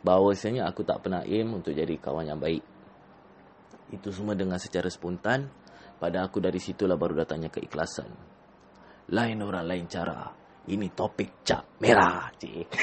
Bahawasanya 0.02 0.66
aku 0.66 0.82
tak 0.82 1.06
pernah 1.06 1.22
aim 1.22 1.54
untuk 1.54 1.78
jadi 1.78 1.94
kawan 2.02 2.26
yang 2.34 2.42
baik. 2.42 2.66
Itu 3.94 4.10
semua 4.10 4.34
dengan 4.34 4.58
secara 4.58 4.90
spontan. 4.90 5.46
Pada 6.00 6.24
aku 6.26 6.40
dari 6.42 6.58
situlah 6.58 6.96
baru 6.98 7.22
datangnya 7.22 7.54
keikhlasan. 7.54 8.10
Lain 9.14 9.38
orang 9.46 9.68
lain 9.68 9.86
cara. 9.86 10.32
Ini 10.70 10.88
topik 10.96 11.44
cap 11.44 11.78
merah. 11.84 12.32
Cik. 12.40 12.68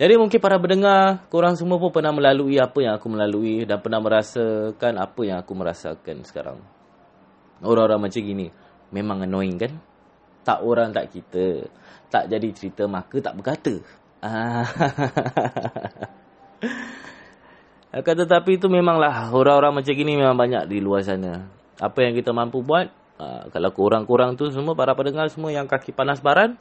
Jadi 0.00 0.16
mungkin 0.16 0.40
para 0.40 0.56
pendengar, 0.56 1.28
korang 1.28 1.60
semua 1.60 1.76
pun 1.76 1.92
pernah 1.92 2.08
melalui 2.08 2.56
apa 2.56 2.80
yang 2.80 2.96
aku 2.96 3.12
melalui 3.12 3.68
dan 3.68 3.84
pernah 3.84 4.00
merasakan 4.00 4.96
apa 4.96 5.20
yang 5.28 5.44
aku 5.44 5.52
merasakan 5.52 6.24
sekarang. 6.24 6.56
Orang-orang 7.60 8.08
macam 8.08 8.24
gini, 8.24 8.48
memang 8.96 9.28
annoying 9.28 9.60
kan? 9.60 9.76
Tak 10.50 10.66
orang 10.66 10.90
tak 10.90 11.14
kita. 11.14 11.70
Tak 12.10 12.26
jadi 12.26 12.50
cerita 12.50 12.90
maka 12.90 13.22
tak 13.22 13.38
berkata. 13.38 13.78
Ah. 14.18 14.66
Akan 17.94 18.14
tetapi 18.18 18.58
itu 18.58 18.66
memanglah 18.66 19.30
orang-orang 19.30 19.78
macam 19.78 19.94
gini 19.94 20.18
memang 20.18 20.34
banyak 20.34 20.66
di 20.66 20.82
luar 20.82 21.06
sana. 21.06 21.46
Apa 21.78 22.02
yang 22.02 22.18
kita 22.18 22.34
mampu 22.34 22.66
buat, 22.66 22.90
uh, 23.22 23.46
kalau 23.54 23.70
korang-korang 23.70 24.34
tu 24.34 24.50
semua, 24.50 24.74
para 24.74 24.98
pendengar 24.98 25.30
semua 25.30 25.54
yang 25.54 25.70
kaki 25.70 25.94
panas 25.94 26.18
baran, 26.18 26.58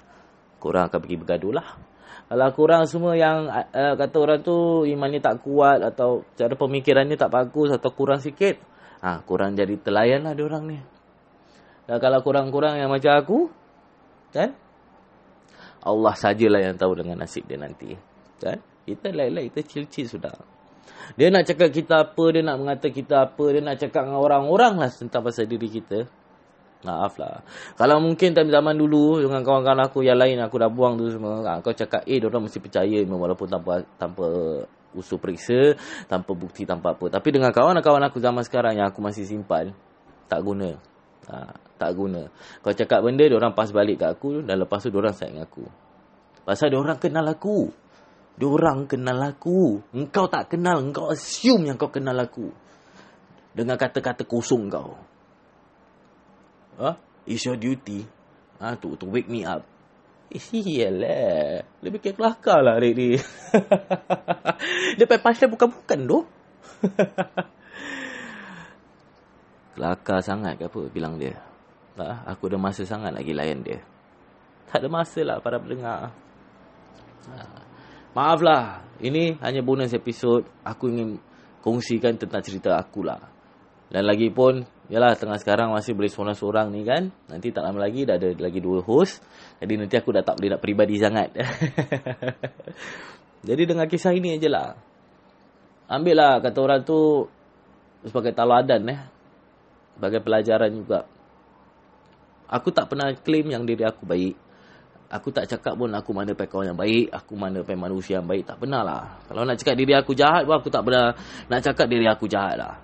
korang 0.61 0.85
akan 0.85 0.99
pergi 1.01 1.17
bergaduh 1.17 1.57
lah. 1.57 1.81
Kalau 2.29 2.49
korang 2.53 2.85
semua 2.85 3.17
yang 3.17 3.49
uh, 3.49 3.97
kata 3.97 4.15
orang 4.21 4.45
tu 4.45 4.85
imannya 4.85 5.17
tak 5.17 5.41
kuat 5.41 5.81
atau 5.81 6.29
cara 6.37 6.53
pemikirannya 6.53 7.17
tak 7.17 7.33
bagus 7.33 7.73
atau 7.73 7.89
kurang 7.89 8.21
sikit, 8.21 8.61
ha, 9.01 9.25
korang 9.25 9.57
jadi 9.57 9.81
telayan 9.81 10.29
lah 10.29 10.37
orang 10.37 10.63
ni. 10.69 10.77
Dan 11.89 11.97
kalau 11.97 12.21
korang-korang 12.21 12.77
yang 12.77 12.93
macam 12.93 13.17
aku, 13.17 13.49
kan? 14.31 14.55
Allah 15.79 16.13
sajalah 16.13 16.59
yang 16.59 16.75
tahu 16.75 16.99
dengan 16.99 17.23
nasib 17.23 17.47
dia 17.47 17.55
nanti. 17.55 17.95
Kan? 18.39 18.59
Kita 18.83 19.11
lain-lain, 19.11 19.51
kita 19.53 19.61
chill-chill 19.63 20.07
sudah. 20.09 20.35
Dia 21.15 21.33
nak 21.33 21.47
cakap 21.47 21.69
kita 21.73 22.09
apa, 22.09 22.23
dia 22.29 22.41
nak 22.45 22.57
mengata 22.59 22.87
kita 22.91 23.29
apa, 23.29 23.45
dia 23.49 23.61
nak 23.63 23.77
cakap 23.79 24.05
dengan 24.05 24.19
orang-orang 24.21 24.73
lah 24.77 24.89
tentang 24.91 25.21
pasal 25.25 25.49
diri 25.49 25.69
kita. 25.69 26.05
Maaf 26.79 27.19
lah. 27.19 27.43
Kalau 27.75 27.99
mungkin 27.99 28.31
zaman 28.31 28.75
dulu 28.79 29.19
dengan 29.19 29.43
kawan-kawan 29.43 29.83
aku 29.83 29.99
yang 29.99 30.15
lain 30.15 30.39
aku 30.39 30.55
dah 30.55 30.71
buang 30.71 30.95
tu 30.95 31.11
semua. 31.11 31.43
Ha, 31.43 31.59
kau 31.59 31.75
cakap 31.75 32.07
eh 32.07 32.23
orang 32.23 32.47
mesti 32.47 32.59
percaya 32.63 33.03
walaupun 33.03 33.51
tanpa 33.51 33.83
tanpa 33.99 34.27
usul 34.95 35.19
periksa, 35.19 35.75
tanpa 36.07 36.31
bukti, 36.31 36.63
tanpa 36.63 36.95
apa. 36.95 37.11
Tapi 37.11 37.35
dengan 37.35 37.51
kawan-kawan 37.51 38.07
aku 38.07 38.23
zaman 38.23 38.47
sekarang 38.47 38.79
yang 38.79 38.87
aku 38.95 39.03
masih 39.03 39.27
simpan, 39.27 39.75
tak 40.31 40.39
guna. 40.39 40.79
Ha, 41.29 41.53
tak 41.77 41.93
guna. 41.93 42.25
Kau 42.65 42.73
cakap 42.73 43.05
benda, 43.05 43.29
orang 43.29 43.53
pas 43.53 43.69
balik 43.69 44.01
kat 44.01 44.17
aku 44.17 44.41
dan 44.41 44.57
lepas 44.57 44.81
tu 44.81 44.89
orang 44.97 45.13
sayang 45.13 45.45
aku. 45.45 45.61
Pasal 46.41 46.73
orang 46.73 46.97
kenal 46.97 47.29
aku. 47.29 47.69
Orang 48.41 48.89
kenal 48.89 49.21
aku. 49.21 49.77
Engkau 49.93 50.25
tak 50.25 50.49
kenal, 50.49 50.81
engkau 50.81 51.13
assume 51.13 51.69
yang 51.69 51.77
kau 51.77 51.93
kenal 51.93 52.17
aku. 52.17 52.49
Dengan 53.53 53.77
kata-kata 53.77 54.25
kosong 54.25 54.73
kau. 54.73 54.97
Ha? 56.81 56.97
It's 57.29 57.45
your 57.45 57.61
duty. 57.61 58.09
Ha, 58.57 58.73
to, 58.81 58.97
to 58.97 59.05
wake 59.05 59.29
me 59.29 59.45
up. 59.45 59.61
Eh, 60.33 60.41
iyalah. 60.41 61.65
Lebih 61.81 61.99
kira 62.01 62.13
kelakar 62.17 62.61
lah 62.61 62.77
Rik 62.81 62.93
ni. 62.97 63.17
dia 64.97 65.05
pasal 65.25 65.49
bukan-bukan 65.53 65.99
tu. 66.05 66.19
kelakar 69.79 70.19
sangat 70.19 70.59
ke 70.59 70.67
apa 70.67 70.91
bilang 70.91 71.15
dia. 71.15 71.39
Ha? 71.95 72.35
Aku 72.35 72.51
ada 72.51 72.59
masa 72.59 72.83
sangat 72.83 73.15
lagi 73.15 73.31
layan 73.31 73.63
dia. 73.63 73.79
Tak 74.67 74.83
ada 74.83 74.91
masa 74.91 75.23
lah 75.23 75.39
para 75.39 75.55
pendengar. 75.55 76.11
Ha. 77.31 77.35
Maaflah. 78.11 78.83
Ini 78.99 79.39
hanya 79.39 79.63
bonus 79.63 79.95
episod. 79.95 80.43
Aku 80.67 80.91
ingin 80.91 81.15
kongsikan 81.63 82.19
tentang 82.19 82.43
cerita 82.43 82.75
akulah. 82.75 83.31
Dan 83.87 84.03
lagi 84.03 84.27
pun, 84.29 84.61
yalah 84.91 85.15
tengah 85.15 85.39
sekarang 85.39 85.71
masih 85.71 85.95
boleh 85.95 86.11
seorang-seorang 86.11 86.67
ni 86.75 86.83
kan. 86.83 87.07
Nanti 87.31 87.55
tak 87.55 87.63
lama 87.63 87.79
lagi 87.79 88.03
dah 88.03 88.19
ada 88.19 88.35
lagi 88.35 88.59
dua 88.59 88.83
host. 88.83 89.23
Jadi 89.63 89.79
nanti 89.79 89.95
aku 89.95 90.11
dah 90.11 90.27
tak 90.27 90.35
boleh 90.43 90.59
nak 90.59 90.61
peribadi 90.61 90.99
sangat. 90.99 91.31
Jadi 93.47 93.63
dengan 93.63 93.87
kisah 93.87 94.11
ini 94.11 94.35
aje 94.35 94.51
lah. 94.51 94.75
Ambil 95.87 96.19
lah 96.19 96.43
kata 96.43 96.59
orang 96.59 96.83
tu 96.83 97.23
sebagai 98.03 98.35
taladan 98.35 98.83
eh. 98.91 99.18
Sebagai 99.99 100.23
pelajaran 100.23 100.71
juga. 100.71 101.03
Aku 102.47 102.71
tak 102.71 102.87
pernah 102.87 103.11
claim 103.11 103.51
yang 103.51 103.67
diri 103.67 103.83
aku 103.83 104.07
baik. 104.07 104.39
Aku 105.11 105.27
tak 105.35 105.51
cakap 105.51 105.75
pun 105.75 105.91
aku 105.91 106.15
mana 106.15 106.31
pakai 106.31 106.47
kawan 106.47 106.65
yang 106.71 106.79
baik. 106.79 107.11
Aku 107.11 107.35
mana 107.35 107.59
pakai 107.59 107.75
manusia 107.75 108.23
yang 108.23 108.29
baik. 108.31 108.47
Tak 108.47 108.63
pernah 108.63 108.79
lah. 108.79 109.19
Kalau 109.27 109.43
nak 109.43 109.59
cakap 109.59 109.75
diri 109.75 109.91
aku 109.91 110.15
jahat 110.15 110.47
pun 110.47 110.55
aku 110.55 110.71
tak 110.71 110.87
pernah 110.87 111.11
nak 111.51 111.59
cakap 111.59 111.91
diri 111.91 112.07
aku 112.07 112.31
jahat 112.31 112.55
lah. 112.55 112.79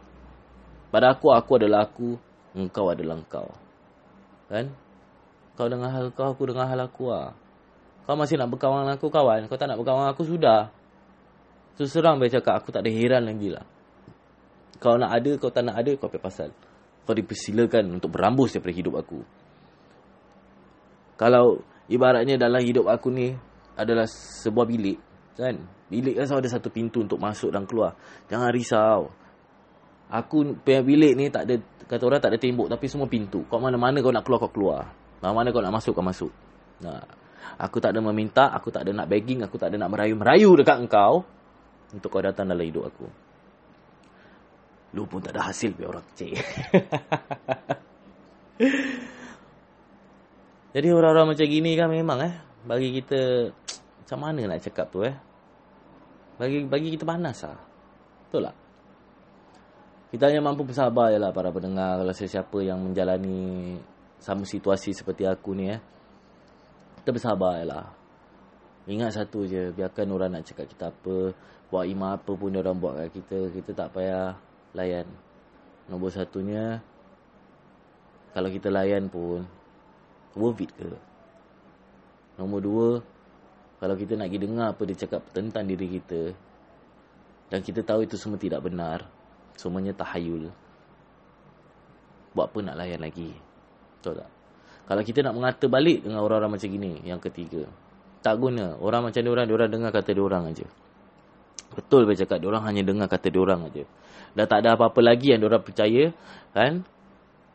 Pada 0.92 1.16
aku, 1.16 1.32
aku 1.32 1.52
adalah 1.56 1.88
aku. 1.88 2.20
Engkau 2.52 2.92
adalah 2.92 3.16
engkau. 3.16 3.48
Kan? 4.52 4.76
Kau 5.56 5.72
dengan 5.72 5.88
hal 5.88 6.12
kau, 6.12 6.36
aku 6.36 6.52
dengan 6.52 6.68
hal 6.68 6.84
aku 6.84 7.16
lah. 7.16 7.32
Kau 8.04 8.20
masih 8.20 8.36
nak 8.36 8.52
berkawan 8.52 8.84
dengan 8.84 9.00
aku, 9.00 9.08
kawan. 9.08 9.48
Kau 9.48 9.56
tak 9.56 9.72
nak 9.72 9.80
berkawan 9.80 10.04
dengan 10.04 10.14
aku, 10.20 10.24
sudah. 10.28 10.68
Terus 11.80 11.96
serang 11.96 12.20
boleh 12.20 12.28
cakap, 12.28 12.60
aku 12.60 12.76
tak 12.76 12.84
ada 12.84 12.92
heran 12.92 13.24
lagi 13.24 13.56
lah. 13.56 13.64
Kau 14.84 15.00
nak 15.00 15.16
ada, 15.16 15.32
kau 15.40 15.48
tak 15.48 15.64
nak 15.64 15.80
ada, 15.80 15.96
kau 15.96 16.12
pergi 16.12 16.24
pasal. 16.24 16.50
Kau 17.06 17.14
dipersilakan 17.14 18.02
untuk 18.02 18.10
berambus 18.14 18.58
daripada 18.58 18.74
hidup 18.74 18.94
aku. 18.98 19.22
Kalau 21.16 21.62
ibaratnya 21.88 22.36
dalam 22.36 22.60
hidup 22.66 22.90
aku 22.90 23.14
ni 23.14 23.38
adalah 23.78 24.10
sebuah 24.10 24.66
bilik. 24.66 24.98
Kan? 25.38 25.64
Bilik 25.88 26.18
kan 26.18 26.26
ada 26.28 26.50
satu 26.50 26.74
pintu 26.74 27.06
untuk 27.06 27.22
masuk 27.22 27.54
dan 27.54 27.70
keluar. 27.70 27.94
Jangan 28.28 28.50
risau. 28.50 29.14
Aku 30.10 30.58
punya 30.62 30.82
bilik 30.86 31.14
ni 31.18 31.30
tak 31.30 31.50
ada 31.50 31.56
kata 31.86 32.04
orang 32.06 32.22
tak 32.22 32.34
ada 32.34 32.40
tembok 32.42 32.68
tapi 32.70 32.86
semua 32.90 33.06
pintu. 33.06 33.46
Kau 33.46 33.62
mana-mana 33.62 34.02
kau 34.02 34.14
nak 34.14 34.26
keluar 34.26 34.40
kau 34.42 34.54
keluar. 34.54 34.82
Mana-mana 35.22 35.54
kau 35.54 35.62
nak 35.62 35.74
masuk 35.78 35.94
kau 35.94 36.06
masuk. 36.06 36.32
Nah, 36.82 37.06
aku 37.62 37.78
tak 37.80 37.94
ada 37.96 38.02
meminta, 38.02 38.50
aku 38.50 38.74
tak 38.74 38.86
ada 38.86 38.92
nak 38.92 39.08
begging, 39.08 39.46
aku 39.46 39.56
tak 39.62 39.74
ada 39.74 39.86
nak 39.86 39.94
merayu-merayu 39.94 40.58
dekat 40.58 40.78
engkau 40.82 41.24
untuk 41.94 42.10
kau 42.10 42.22
datang 42.22 42.50
dalam 42.50 42.66
hidup 42.66 42.90
aku. 42.90 43.06
Lu 44.96 45.04
pun 45.04 45.20
tak 45.20 45.36
ada 45.36 45.52
hasil 45.52 45.76
biar 45.76 45.92
orang 45.92 46.06
kecil. 46.16 46.40
Jadi 50.76 50.88
orang-orang 50.92 51.36
macam 51.36 51.48
gini 51.48 51.76
kan 51.76 51.92
memang 51.92 52.20
eh 52.24 52.32
bagi 52.64 52.96
kita 53.00 53.52
macam 54.04 54.20
mana 54.24 54.56
nak 54.56 54.64
cakap 54.64 54.88
tu 54.88 55.04
eh. 55.04 55.16
Bagi 56.40 56.64
bagi 56.68 56.96
kita 56.96 57.04
panas 57.04 57.44
ah. 57.44 57.60
Betul 58.28 58.48
tak? 58.48 58.56
Kita 60.16 60.32
hanya 60.32 60.40
mampu 60.40 60.64
bersabar 60.64 61.12
je 61.12 61.20
lah 61.20 61.36
para 61.36 61.52
pendengar 61.52 62.00
kalau 62.00 62.16
sesiapa 62.16 62.64
yang 62.64 62.80
menjalani 62.80 63.76
sama 64.20 64.48
situasi 64.48 64.96
seperti 64.96 65.28
aku 65.28 65.52
ni 65.52 65.76
eh. 65.76 65.80
Kita 67.04 67.12
bersabar 67.12 67.60
je 67.60 67.66
lah. 67.68 67.86
Ingat 68.86 69.18
satu 69.18 69.50
je, 69.50 69.74
biarkan 69.74 70.08
orang 70.14 70.38
nak 70.38 70.46
cakap 70.46 70.70
kita 70.70 70.94
apa, 70.94 71.34
buat 71.74 71.90
imam 71.90 72.16
apa 72.16 72.32
pun 72.38 72.54
orang 72.54 72.78
buat 72.78 72.94
kat 73.02 73.10
kita, 73.18 73.40
kita 73.50 73.72
tak 73.74 73.90
payah 73.98 74.38
layan. 74.76 75.08
Nombor 75.88 76.12
satunya, 76.12 76.84
kalau 78.36 78.52
kita 78.52 78.68
layan 78.68 79.08
pun, 79.08 79.48
worth 80.36 80.60
it 80.60 80.72
ke? 80.76 80.92
Nombor 82.36 82.60
dua, 82.60 82.90
kalau 83.80 83.96
kita 83.96 84.20
nak 84.20 84.28
pergi 84.28 84.44
dengar 84.44 84.68
apa 84.76 84.82
dia 84.84 84.98
cakap 85.08 85.24
tentang 85.32 85.64
diri 85.64 85.88
kita 85.88 86.36
dan 87.48 87.60
kita 87.64 87.80
tahu 87.80 88.04
itu 88.04 88.20
semua 88.20 88.36
tidak 88.36 88.60
benar, 88.66 89.08
semuanya 89.56 89.96
tahayul. 89.96 90.52
Buat 92.36 92.52
apa 92.52 92.60
nak 92.60 92.76
layan 92.76 93.00
lagi? 93.00 93.32
Betul 94.02 94.20
tak? 94.20 94.30
Kalau 94.86 95.02
kita 95.02 95.26
nak 95.26 95.34
mengata 95.34 95.66
balik 95.72 96.04
dengan 96.04 96.22
orang-orang 96.22 96.60
macam 96.60 96.70
gini, 96.70 97.00
yang 97.08 97.18
ketiga, 97.18 97.66
tak 98.22 98.38
guna. 98.38 98.76
Orang 98.78 99.08
macam 99.08 99.22
dia 99.24 99.32
orang, 99.32 99.46
dia 99.48 99.56
orang 99.56 99.72
dengar 99.72 99.92
kata 99.96 100.10
dia 100.14 100.24
orang 100.26 100.44
aja. 100.52 100.68
Betul 101.76 102.08
dia 102.08 102.24
cakap, 102.24 102.40
dia 102.40 102.48
orang 102.48 102.64
hanya 102.72 102.82
dengar 102.88 103.12
kata 103.12 103.28
dia 103.28 103.42
orang 103.44 103.68
aja. 103.68 103.84
Dah 104.36 104.48
tak 104.48 104.64
ada 104.64 104.80
apa-apa 104.80 105.00
lagi 105.04 105.36
yang 105.36 105.44
dia 105.44 105.50
orang 105.52 105.64
percaya, 105.64 106.04
kan? 106.56 106.88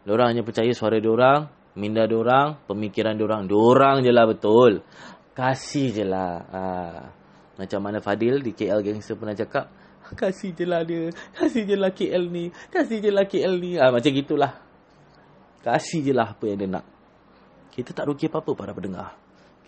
Dia 0.05 0.13
orang 0.13 0.29
hanya 0.37 0.43
percaya 0.45 0.73
suara 0.77 1.01
dia 1.01 1.09
orang, 1.09 1.49
minda 1.77 2.05
dia 2.05 2.21
orang, 2.21 2.61
pemikiran 2.69 3.17
dia 3.17 3.25
orang. 3.25 3.49
Dia 3.49 3.57
orang 3.57 3.97
je 4.05 4.13
lah 4.13 4.25
betul. 4.29 4.73
Kasih 5.33 5.89
je 5.93 6.05
lah. 6.05 6.33
Ha. 6.53 6.63
Macam 7.57 7.81
mana 7.81 8.01
Fadil 8.05 8.45
di 8.45 8.53
KL 8.53 8.81
Gangster 8.85 9.17
pernah 9.17 9.37
cakap, 9.37 9.73
kasih 10.21 10.53
je 10.53 10.65
lah 10.69 10.85
dia. 10.85 11.13
Kasih 11.37 11.65
je 11.65 11.77
lah 11.77 11.93
KL 11.93 12.25
ni. 12.29 12.53
Kasih 12.73 12.99
je 13.01 13.11
lah 13.13 13.25
KL 13.25 13.55
ni. 13.57 13.81
Ha, 13.81 13.89
macam 13.89 14.11
gitulah. 14.13 14.53
Kasih 15.61 16.01
je 16.01 16.13
lah 16.17 16.37
apa 16.37 16.45
yang 16.49 16.59
dia 16.61 16.69
nak. 16.69 16.85
Kita 17.73 17.93
tak 17.93 18.09
rugi 18.09 18.29
apa-apa 18.29 18.53
para 18.57 18.73
pendengar. 18.77 19.17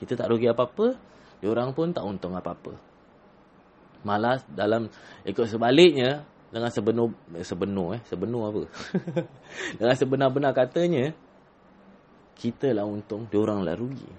Kita 0.01 0.17
tak 0.17 0.29
rugi 0.29 0.49
apa-apa. 0.49 0.97
Diorang 1.45 1.73
pun 1.77 1.93
tak 1.93 2.05
untung 2.05 2.35
apa-apa. 2.35 2.92
Malas 4.03 4.43
dalam 4.51 4.91
ikut 5.23 5.47
sebaliknya 5.47 6.27
dengan 6.53 6.69
sebenar 6.69 7.09
eh, 7.39 7.47
sebenar 7.47 7.97
eh 7.97 8.03
sebenar 8.05 8.43
apa? 8.53 8.63
dengan 9.81 9.95
sebenar-benar 9.97 10.53
katanya 10.53 11.17
kita 12.37 12.75
lah 12.75 12.83
untung, 12.83 13.31
diorang 13.31 13.63
lah 13.63 13.79
rugi. 13.79 14.11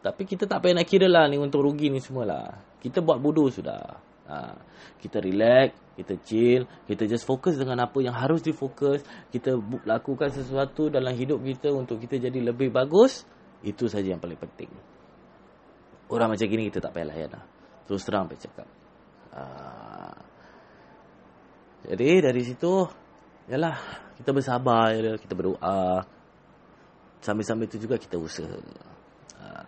Tapi 0.00 0.22
kita 0.24 0.48
tak 0.48 0.64
payah 0.64 0.80
nak 0.80 0.88
kira 0.88 1.04
lah 1.04 1.28
ni 1.28 1.36
untung 1.36 1.60
rugi 1.60 1.92
ni 1.92 2.00
semualah. 2.00 2.80
Kita 2.80 3.04
buat 3.04 3.20
bodoh 3.20 3.50
sudah. 3.52 4.00
Ha, 4.28 4.56
kita 5.00 5.20
relax, 5.24 5.76
kita 5.96 6.14
chill, 6.20 6.62
kita 6.84 7.08
just 7.08 7.24
fokus 7.24 7.56
dengan 7.60 7.82
apa 7.84 7.98
yang 8.00 8.14
harus 8.14 8.40
difokus. 8.40 9.02
Kita 9.28 9.58
lakukan 9.84 10.30
sesuatu 10.32 10.88
dalam 10.88 11.12
hidup 11.12 11.42
kita 11.42 11.74
untuk 11.74 11.98
kita 12.00 12.16
jadi 12.16 12.40
lebih 12.40 12.70
bagus. 12.70 13.26
Itu 13.60 13.90
saja 13.90 14.14
yang 14.14 14.22
paling 14.22 14.38
penting. 14.38 14.70
Orang 16.08 16.32
macam 16.32 16.46
gini 16.46 16.70
kita 16.72 16.80
tak 16.80 16.96
payah 16.96 17.08
layan 17.10 17.30
lah. 17.36 17.44
Terus 17.88 18.04
terang 18.04 18.28
saya 18.28 18.40
cakap. 18.44 18.68
Ha. 19.32 19.42
Jadi 21.88 22.08
dari 22.20 22.42
situ, 22.44 22.84
yalah 23.48 23.80
kita 24.20 24.36
bersabar, 24.36 24.92
yalah, 24.92 25.16
kita 25.16 25.32
berdoa. 25.32 26.04
Sambil-sambil 27.24 27.64
itu 27.64 27.80
juga 27.80 27.96
kita 27.96 28.20
usaha. 28.20 28.60
Ha. 29.40 29.64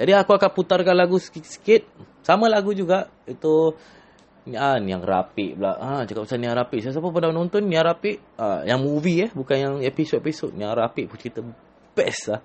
Jadi 0.00 0.12
aku 0.16 0.32
akan 0.32 0.50
putarkan 0.56 0.96
lagu 0.96 1.20
sikit-sikit. 1.20 1.84
Sama 2.24 2.48
lagu 2.48 2.72
juga. 2.72 3.12
Itu 3.28 3.76
ah, 4.56 4.80
yang 4.80 5.04
rapi 5.04 5.52
pula. 5.52 5.76
Ha, 5.76 6.08
cakap 6.08 6.24
pasal 6.24 6.40
yang 6.40 6.56
rapi. 6.56 6.80
Siapa 6.80 7.04
pernah 7.12 7.36
nonton 7.36 7.68
yang 7.68 7.84
rapi? 7.84 8.16
Ha, 8.40 8.64
yang 8.64 8.80
movie 8.80 9.28
eh. 9.28 9.30
Bukan 9.30 9.56
yang 9.60 9.74
episod-episod. 9.84 10.56
Yang 10.56 10.72
rapi 10.72 11.02
pun 11.04 11.16
cerita 11.20 11.44
best 11.92 12.32
lah. 12.32 12.40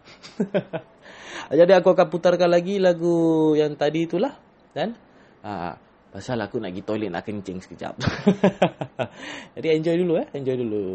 Jadi 1.64 1.72
aku 1.72 1.96
akan 1.96 2.08
putarkan 2.12 2.52
lagi 2.52 2.76
lagu 2.76 3.56
yang 3.56 3.72
tadi 3.80 4.04
itulah. 4.04 4.47
Dan 4.78 4.94
ha, 5.42 5.74
pasal 6.14 6.38
aku 6.38 6.62
nak 6.62 6.70
pergi 6.70 6.86
toilet 6.86 7.10
nak 7.10 7.26
kencing 7.26 7.58
sekejap. 7.66 7.98
Jadi 9.58 9.68
enjoy 9.74 9.96
dulu 10.06 10.14
eh. 10.22 10.28
Enjoy 10.38 10.54
dulu. 10.54 10.86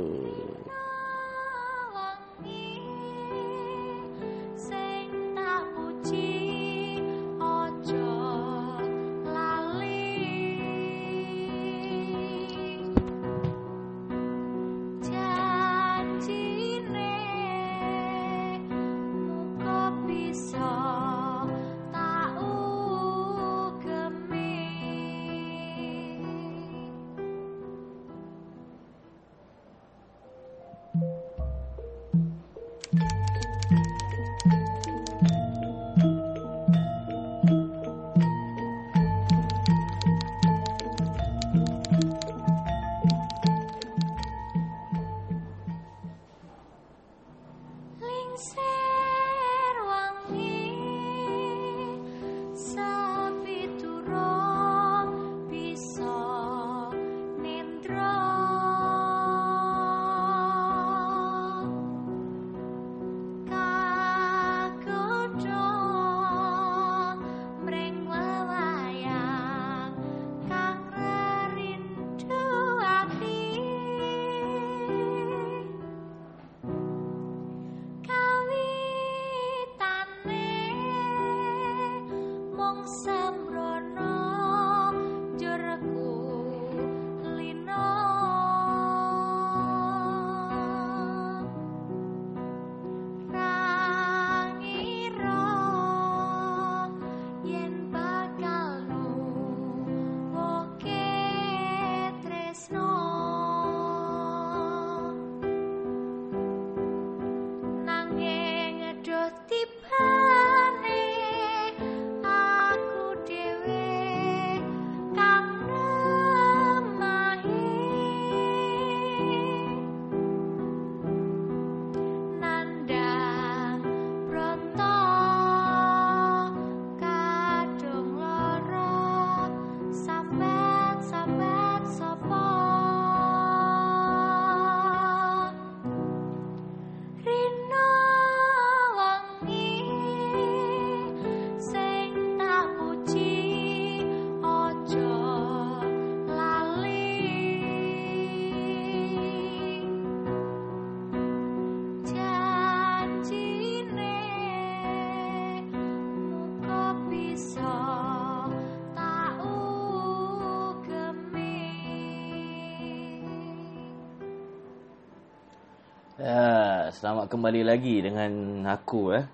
Selamat 167.02 167.34
kembali 167.34 167.66
lagi 167.66 167.98
dengan 167.98 168.62
aku 168.62 169.10
eh. 169.10 169.26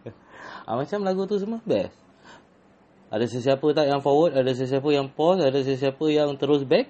ah, 0.64 0.80
macam 0.80 1.04
lagu 1.04 1.28
tu 1.28 1.36
semua 1.36 1.60
best. 1.60 1.92
Ada 3.12 3.28
sesiapa 3.28 3.68
tak 3.76 3.84
yang 3.84 4.00
forward, 4.00 4.32
ada 4.32 4.48
sesiapa 4.56 4.88
yang 4.88 5.12
pause, 5.12 5.44
ada 5.44 5.60
sesiapa 5.60 6.00
yang 6.08 6.40
terus 6.40 6.64
back. 6.64 6.88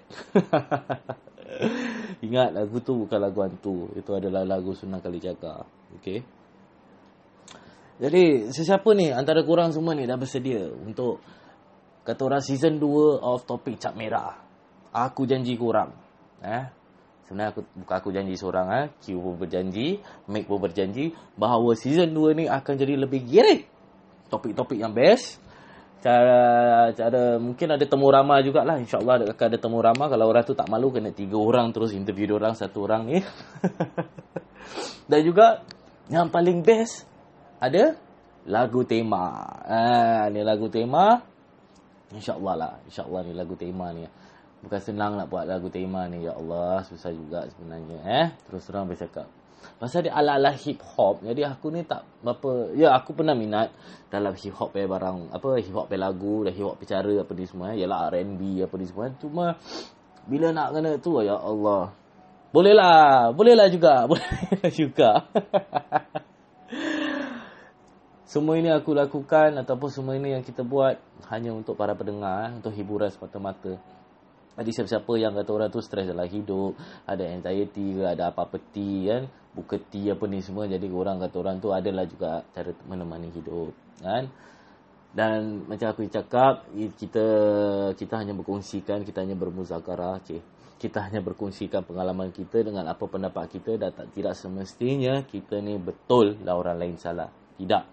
Ingat 2.30 2.54
lagu 2.54 2.78
tu 2.78 3.02
bukan 3.02 3.18
lagu 3.18 3.42
hantu. 3.42 3.90
Itu 3.98 4.14
adalah 4.14 4.46
lagu 4.46 4.70
Sunan 4.78 5.02
Kalijaga. 5.02 5.66
Okey. 5.98 6.22
Jadi 7.98 8.54
sesiapa 8.54 8.94
ni 8.94 9.10
antara 9.10 9.42
korang 9.42 9.74
semua 9.74 9.98
ni 9.98 10.06
dah 10.06 10.14
bersedia 10.14 10.70
untuk 10.70 11.18
kata 12.06 12.22
orang 12.22 12.42
season 12.46 12.78
2 12.78 13.18
of 13.18 13.42
topik 13.42 13.82
Cap 13.82 13.98
Merah. 13.98 14.38
Aku 14.94 15.26
janji 15.26 15.58
korang. 15.58 15.90
Eh? 16.46 16.81
Sebenarnya 17.26 17.54
aku 17.54 17.60
bukan 17.78 17.96
aku 17.96 18.08
janji 18.10 18.34
seorang 18.34 18.66
eh. 18.74 18.86
Q 18.98 19.16
pun 19.16 19.34
berjanji, 19.38 20.02
Make 20.26 20.46
pun 20.50 20.58
berjanji 20.58 21.14
bahawa 21.38 21.72
season 21.78 22.12
2 22.12 22.38
ni 22.38 22.44
akan 22.50 22.74
jadi 22.74 22.98
lebih 22.98 23.24
girik. 23.24 23.70
Topik-topik 24.28 24.80
yang 24.80 24.92
best. 24.92 25.38
Cara 26.02 26.90
cara 26.98 27.38
mungkin 27.38 27.78
ada 27.78 27.84
temu 27.86 28.10
ramah 28.10 28.42
jugalah. 28.42 28.74
InsyaAllah 28.82 29.38
akan 29.38 29.46
ada 29.54 29.58
temu 29.60 29.78
ramah. 29.78 30.10
Kalau 30.10 30.26
orang 30.26 30.42
tu 30.42 30.58
tak 30.58 30.66
malu 30.66 30.90
kena 30.90 31.14
tiga 31.14 31.38
orang 31.38 31.70
terus 31.70 31.94
interview 31.94 32.34
dua 32.34 32.42
orang 32.42 32.54
satu 32.58 32.90
orang 32.90 33.02
ni. 33.06 33.18
Dan 35.10 35.20
juga 35.22 35.62
yang 36.10 36.26
paling 36.26 36.66
best 36.66 37.06
ada 37.62 37.94
lagu 38.50 38.82
tema. 38.82 39.46
Ah, 39.62 40.26
ni 40.26 40.42
lagu 40.42 40.66
tema. 40.66 41.22
InsyaAllah 42.10 42.54
lah. 42.58 42.72
InsyaAllah 42.90 43.20
ni 43.22 43.32
lagu 43.38 43.54
tema 43.54 43.94
ni. 43.94 44.02
Bukan 44.62 44.80
senang 44.80 45.18
nak 45.18 45.26
buat 45.26 45.42
lagu 45.44 45.66
tema 45.68 46.06
ni. 46.06 46.22
Ya 46.22 46.38
Allah, 46.38 46.86
susah 46.86 47.10
juga 47.10 47.50
sebenarnya. 47.50 47.98
Eh, 48.06 48.28
Terus 48.46 48.62
terang 48.62 48.86
bercakap. 48.86 49.26
Pasal 49.78 50.06
dia 50.06 50.14
ala-ala 50.14 50.54
hip 50.54 50.78
hop. 50.94 51.22
Jadi 51.26 51.42
aku 51.42 51.74
ni 51.74 51.82
tak 51.82 52.06
apa. 52.22 52.70
Ya, 52.78 52.94
aku 52.94 53.14
pernah 53.14 53.34
minat 53.34 53.74
dalam 54.10 54.34
hip 54.38 54.54
hop 54.54 54.74
eh 54.78 54.86
barang. 54.86 55.34
Apa, 55.34 55.58
hip 55.58 55.74
hop 55.74 55.90
eh 55.90 55.98
lagu, 55.98 56.46
dan 56.46 56.54
hip 56.54 56.66
hop 56.66 56.78
cara 56.86 57.14
apa 57.18 57.30
ni 57.34 57.44
semua. 57.46 57.74
Eh. 57.74 57.82
Yalah 57.82 58.10
R&B 58.14 58.62
apa 58.62 58.74
ni 58.78 58.86
semua. 58.86 59.10
Cuma, 59.18 59.46
bila 60.30 60.54
nak 60.54 60.78
kena 60.78 60.90
tu, 61.02 61.18
ya 61.22 61.34
Allah. 61.34 61.90
Boleh 62.54 62.74
lah. 62.74 63.34
Boleh 63.34 63.54
lah 63.58 63.66
juga. 63.66 64.02
Boleh 64.10 64.30
lah 64.62 64.70
juga. 64.70 65.10
Semua 68.32 68.56
ini 68.56 68.72
aku 68.72 68.96
lakukan 68.96 69.60
ataupun 69.60 69.92
semua 69.92 70.16
ini 70.16 70.32
yang 70.32 70.40
kita 70.40 70.64
buat 70.64 70.96
hanya 71.28 71.52
untuk 71.52 71.76
para 71.76 71.92
pendengar, 71.92 72.48
eh, 72.48 72.56
untuk 72.56 72.72
hiburan 72.72 73.12
semata-mata. 73.12 73.76
Jadi 74.52 74.70
siapa-siapa 74.70 75.12
yang 75.16 75.32
kata 75.32 75.50
orang 75.52 75.70
tu 75.72 75.80
stres 75.80 76.04
dalam 76.04 76.28
hidup, 76.28 76.76
ada 77.08 77.24
anxiety 77.24 77.96
ke, 77.96 78.04
ada 78.04 78.28
apa-apa 78.28 78.60
T 78.60 79.08
kan, 79.08 79.24
buka 79.56 79.80
T 79.80 80.12
apa 80.12 80.24
ni 80.28 80.44
semua. 80.44 80.68
Jadi 80.68 80.86
orang 80.92 81.20
kata 81.24 81.36
orang 81.40 81.56
tu 81.60 81.72
adalah 81.72 82.04
juga 82.04 82.44
cara 82.52 82.72
menemani 82.84 83.32
hidup. 83.32 83.72
Kan? 84.04 84.28
Dan 85.12 85.68
macam 85.68 85.92
aku 85.92 86.08
cakap, 86.08 86.68
kita 86.72 87.26
kita 87.96 88.14
hanya 88.16 88.32
berkongsikan, 88.32 89.04
kita 89.04 89.24
hanya 89.24 89.36
bermuzakarah. 89.36 90.24
Cik. 90.24 90.42
Kita 90.80 90.98
hanya 91.04 91.22
berkongsikan 91.22 91.86
pengalaman 91.86 92.34
kita 92.34 92.64
dengan 92.64 92.88
apa 92.90 93.06
pendapat 93.06 93.54
kita 93.54 93.78
dan 93.78 93.94
tak 93.94 94.10
tidak 94.18 94.34
semestinya 94.34 95.22
kita 95.22 95.62
ni 95.62 95.78
betul 95.78 96.40
lah 96.42 96.58
orang 96.58 96.80
lain 96.80 96.96
salah. 96.98 97.28
Tidak. 97.60 97.91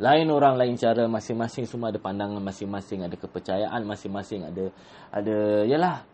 Lain 0.00 0.32
orang 0.32 0.56
lain 0.56 0.80
cara 0.80 1.04
masing-masing 1.04 1.68
semua 1.68 1.92
ada 1.92 2.00
pandangan 2.00 2.40
masing-masing, 2.40 3.04
ada 3.04 3.16
kepercayaan 3.20 3.84
masing-masing, 3.84 4.48
ada 4.48 4.72
ada 5.12 5.36
yalah. 5.68 6.08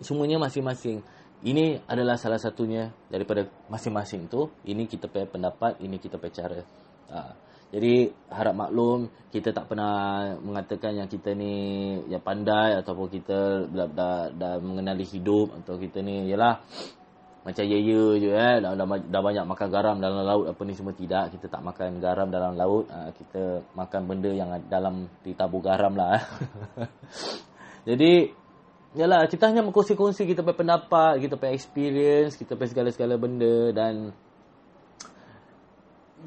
Semuanya 0.00 0.40
masing-masing. 0.40 1.04
Ini 1.44 1.84
adalah 1.84 2.16
salah 2.16 2.40
satunya 2.40 2.88
daripada 3.12 3.44
masing-masing 3.68 4.32
tu. 4.32 4.48
Ini 4.64 4.88
kita 4.88 5.12
punya 5.12 5.28
pendapat, 5.28 5.76
ini 5.84 6.00
kita 6.00 6.16
punya 6.16 6.32
cara. 6.40 6.60
Ha. 7.12 7.18
Jadi 7.70 8.10
harap 8.32 8.54
maklum 8.56 9.06
kita 9.30 9.54
tak 9.54 9.70
pernah 9.70 10.34
mengatakan 10.42 10.98
yang 10.98 11.06
kita 11.06 11.36
ni 11.38 11.54
yang 12.10 12.18
pandai 12.18 12.74
ataupun 12.82 13.06
kita 13.06 13.70
dah, 13.70 13.88
dah, 13.92 14.18
dah 14.34 14.54
mengenali 14.58 15.06
hidup 15.06 15.54
atau 15.62 15.78
kita 15.78 16.02
ni 16.02 16.26
yalah 16.26 16.58
macam 17.40 17.64
ya 17.64 17.78
je 17.80 18.30
eh. 18.36 18.56
Dah, 18.60 18.76
dah, 18.76 18.86
dah 18.86 19.22
banyak 19.24 19.44
makan 19.48 19.68
garam 19.72 19.96
dalam 19.96 20.20
laut 20.28 20.44
apa 20.52 20.60
ni 20.68 20.76
semua 20.76 20.92
tidak. 20.92 21.32
Kita 21.32 21.48
tak 21.48 21.64
makan 21.64 21.96
garam 21.96 22.28
dalam 22.28 22.52
laut. 22.52 22.84
Uh, 22.92 23.08
kita 23.16 23.64
makan 23.72 24.02
benda 24.04 24.28
yang 24.28 24.52
dalam 24.68 25.08
ditabur 25.24 25.64
garam 25.64 25.96
lah 25.96 26.20
eh. 26.20 26.24
jadi 27.88 28.28
yalah 28.92 29.24
kita 29.30 29.48
hanya 29.48 29.62
berkongsi-kongsi 29.64 30.26
kita 30.26 30.42
punya 30.42 30.58
pendapat 30.58 31.22
kita 31.22 31.38
punya 31.38 31.54
experience 31.54 32.34
kita 32.34 32.58
punya 32.58 32.74
segala-segala 32.74 33.14
benda 33.22 33.70
dan 33.70 34.10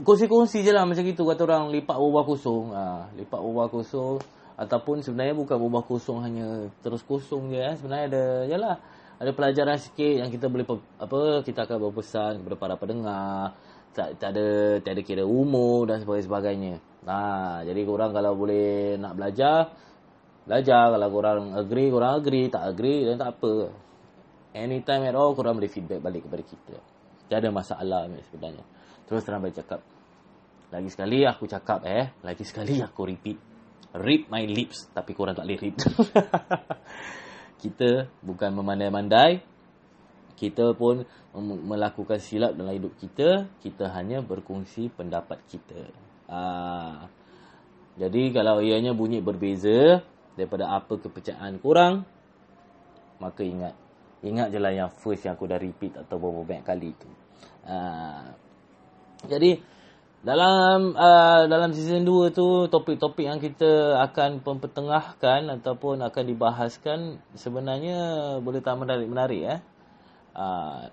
kongsi-kongsi 0.02 0.64
je 0.66 0.72
lah 0.74 0.88
macam 0.88 1.06
gitu 1.06 1.30
kata 1.30 1.46
orang 1.46 1.70
lipat 1.70 1.94
ubah 1.94 2.26
kosong. 2.26 2.74
Uh, 2.74 3.06
lipat 3.22 3.38
ubah 3.38 3.70
kosong. 3.70 4.18
Ataupun 4.58 5.06
sebenarnya 5.06 5.38
bukan 5.38 5.58
ubah 5.62 5.86
kosong 5.86 6.26
hanya 6.26 6.70
terus 6.82 7.06
kosong 7.06 7.54
je 7.54 7.62
eh. 7.62 7.74
sebenarnya 7.78 8.06
ada 8.10 8.26
yalah 8.50 8.76
ada 9.24 9.32
pelajaran 9.32 9.80
sikit 9.80 10.20
yang 10.20 10.28
kita 10.28 10.52
boleh 10.52 10.68
apa 11.00 11.48
kita 11.48 11.64
akan 11.64 11.78
berpesan 11.80 12.44
kepada 12.44 12.56
para 12.60 12.76
pendengar 12.76 13.56
tak, 13.96 14.20
tak 14.20 14.36
ada 14.36 14.48
tak 14.84 15.00
ada 15.00 15.02
kira 15.06 15.24
umur 15.24 15.88
dan 15.88 16.04
sebagainya. 16.04 16.82
Nah, 17.08 17.62
jadi 17.64 17.88
korang 17.88 18.12
kalau 18.12 18.36
boleh 18.36 19.00
nak 19.00 19.16
belajar 19.16 19.72
belajar 20.44 20.92
kalau 20.92 21.08
korang 21.08 21.56
agree 21.56 21.88
korang 21.88 22.20
agree 22.20 22.52
tak 22.52 22.68
agree 22.68 23.08
dan 23.08 23.16
tak 23.16 23.40
apa. 23.40 23.72
Anytime 24.54 25.08
at 25.08 25.16
all 25.16 25.32
korang 25.38 25.56
boleh 25.56 25.72
feedback 25.72 26.04
balik 26.04 26.28
kepada 26.28 26.44
kita. 26.44 26.76
Tak 27.32 27.38
ada 27.40 27.50
masalah 27.50 28.12
sebenarnya. 28.28 28.66
Terus 29.08 29.24
terang 29.24 29.42
bercakap. 29.42 29.82
Lagi 30.74 30.90
sekali 30.90 31.24
aku 31.24 31.46
cakap 31.46 31.86
eh, 31.86 32.12
lagi 32.26 32.44
sekali 32.44 32.82
aku 32.82 33.08
repeat. 33.08 33.38
Rip 33.94 34.28
my 34.28 34.44
lips 34.50 34.90
tapi 34.90 35.14
korang 35.14 35.38
tak 35.38 35.46
boleh 35.46 35.60
rip. 35.64 35.78
kita 37.64 38.12
bukan 38.20 38.52
memandai-mandai 38.52 39.40
kita 40.36 40.76
pun 40.76 41.08
melakukan 41.64 42.20
silap 42.20 42.52
dalam 42.60 42.76
hidup 42.76 42.92
kita 43.00 43.48
kita 43.64 43.88
hanya 43.96 44.20
berkongsi 44.20 44.92
pendapat 44.92 45.40
kita 45.48 45.88
ha. 46.28 47.08
jadi 47.96 48.22
kalau 48.36 48.60
ianya 48.60 48.92
bunyi 48.92 49.24
berbeza 49.24 50.04
daripada 50.36 50.76
apa 50.76 51.00
kepercayaan 51.00 51.64
kurang 51.64 52.04
maka 53.24 53.48
ingat 53.48 53.72
ingat 54.20 54.52
je 54.52 54.60
lah 54.60 54.76
yang 54.76 54.92
first 54.92 55.24
yang 55.24 55.40
aku 55.40 55.48
dah 55.48 55.62
repeat 55.62 55.96
atau 55.96 56.20
beberapa 56.20 56.44
banyak 56.44 56.66
kali 56.68 56.92
tu 57.00 57.10
ha. 57.64 58.36
jadi 59.32 59.64
dalam 60.24 60.96
uh, 60.96 61.44
dalam 61.52 61.76
season 61.76 62.08
2 62.08 62.32
tu 62.32 62.72
topik-topik 62.72 63.28
yang 63.28 63.44
kita 63.44 64.00
akan 64.08 64.40
mempertengahkan 64.40 65.52
ataupun 65.60 66.00
akan 66.00 66.24
dibahaskan 66.24 67.00
sebenarnya 67.36 68.00
boleh 68.40 68.64
tak 68.64 68.80
menarik-menarik 68.80 69.44
eh. 69.44 69.60
Uh, 70.32 70.88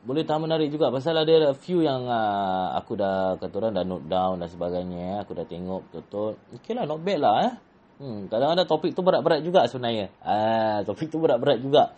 boleh 0.00 0.24
tak 0.24 0.40
menarik 0.40 0.72
juga 0.72 0.88
pasal 0.88 1.12
ada 1.12 1.52
few 1.52 1.84
yang 1.84 2.08
uh, 2.08 2.72
aku 2.80 2.96
dah 2.96 3.36
kata 3.36 3.54
orang 3.60 3.76
dah 3.76 3.84
note 3.84 4.08
down 4.08 4.40
dan 4.40 4.48
sebagainya 4.48 5.20
aku 5.20 5.36
dah 5.36 5.44
tengok 5.44 5.92
betul-betul. 5.92 6.40
Okeylah 6.56 6.88
not 6.88 7.04
bad 7.04 7.20
lah 7.20 7.36
eh? 7.44 7.54
Hmm 8.00 8.32
kadang-kadang 8.32 8.64
topik 8.64 8.96
tu 8.96 9.04
berat-berat 9.04 9.44
juga 9.44 9.68
sebenarnya. 9.68 10.08
Ah 10.24 10.32
uh, 10.32 10.76
topik 10.88 11.12
tu 11.12 11.20
berat-berat 11.20 11.60
juga. 11.60 11.92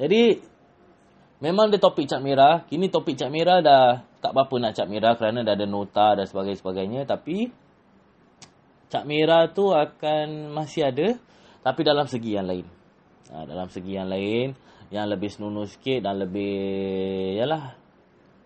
Jadi 0.00 0.40
Memang 1.42 1.74
dia 1.74 1.82
topik 1.82 2.06
cat 2.06 2.22
merah. 2.22 2.62
Kini 2.70 2.86
topik 2.86 3.18
cat 3.18 3.26
merah 3.26 3.58
dah 3.58 4.06
tak 4.22 4.30
apa-apa 4.30 4.62
nak 4.62 4.78
cat 4.78 4.86
merah 4.86 5.18
kerana 5.18 5.42
dah 5.42 5.58
ada 5.58 5.66
nota 5.66 6.14
dan 6.14 6.30
sebagainya. 6.30 7.02
Tapi 7.02 7.50
cat 8.86 9.02
merah 9.02 9.50
tu 9.50 9.74
akan 9.74 10.54
masih 10.54 10.86
ada. 10.86 11.18
Tapi 11.66 11.80
dalam 11.82 12.06
segi 12.06 12.38
yang 12.38 12.46
lain. 12.46 12.66
Ha, 13.34 13.42
dalam 13.42 13.66
segi 13.74 13.90
yang 13.90 14.06
lain. 14.06 14.54
Yang 14.94 15.06
lebih 15.18 15.30
senonoh 15.34 15.66
sikit 15.66 16.06
dan 16.06 16.22
lebih... 16.22 16.54
Yalah. 17.42 17.74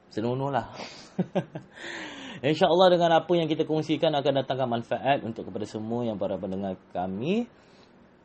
Senonoh 0.08 0.48
lah. 0.48 0.72
InsyaAllah 2.46 2.88
dengan 2.92 3.10
apa 3.16 3.32
yang 3.36 3.48
kita 3.48 3.68
kongsikan 3.68 4.12
akan 4.12 4.32
datangkan 4.44 4.68
manfaat 4.68 5.20
untuk 5.20 5.48
kepada 5.48 5.68
semua 5.68 6.04
yang 6.04 6.16
para 6.16 6.40
pendengar 6.40 6.80
kami. 6.96 7.44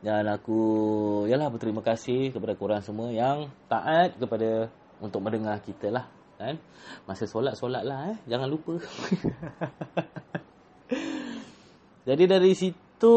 Dan 0.02 0.26
aku 0.26 0.58
yalah 1.30 1.46
berterima 1.46 1.78
kasih 1.78 2.34
kepada 2.34 2.58
korang 2.58 2.82
semua 2.82 3.14
yang 3.14 3.46
taat 3.70 4.18
kepada 4.18 4.66
untuk 4.98 5.22
mendengar 5.22 5.62
kita 5.62 5.94
lah 5.94 6.10
kan. 6.42 6.58
Masa 7.06 7.30
solat 7.30 7.54
solat 7.54 7.86
lah 7.86 8.10
eh. 8.10 8.18
Jangan 8.26 8.50
lupa. 8.50 8.82
jadi 12.08 12.24
dari 12.26 12.50
situ 12.58 13.14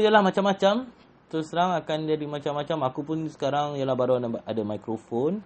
yalah 0.00 0.24
macam-macam. 0.24 0.88
Terus 1.28 1.52
terang 1.52 1.76
akan 1.76 1.98
jadi 2.08 2.24
macam-macam. 2.24 2.78
Aku 2.88 3.04
pun 3.04 3.28
sekarang 3.28 3.76
yalah 3.76 3.92
baru 3.92 4.16
ada 4.24 4.62
mikrofon. 4.64 5.44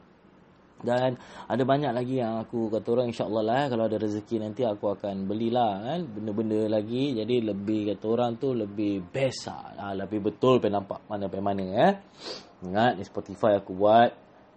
Dan 0.77 1.17
ada 1.49 1.63
banyak 1.65 1.93
lagi 1.97 2.21
yang 2.21 2.45
aku 2.45 2.69
kata 2.69 2.89
orang 2.93 3.09
insyaAllah 3.09 3.45
lah 3.45 3.63
kalau 3.73 3.89
ada 3.89 3.97
rezeki 3.97 4.45
nanti 4.45 4.61
aku 4.61 4.93
akan 4.93 5.25
belilah 5.25 5.73
kan 5.81 6.01
benda-benda 6.05 6.69
lagi. 6.69 7.17
Jadi 7.17 7.41
lebih 7.41 7.97
kata 7.97 8.05
orang 8.13 8.37
tu 8.37 8.53
lebih 8.53 9.01
best 9.09 9.49
lah. 9.49 9.73
Ha, 9.81 9.85
lebih 9.97 10.21
betul 10.21 10.61
pengen 10.61 10.85
nampak 10.85 11.01
mana-mana 11.09 11.65
eh. 11.65 11.95
ingat 12.65 13.01
ni 13.01 13.05
Spotify 13.09 13.57
aku 13.57 13.73
buat. 13.73 14.11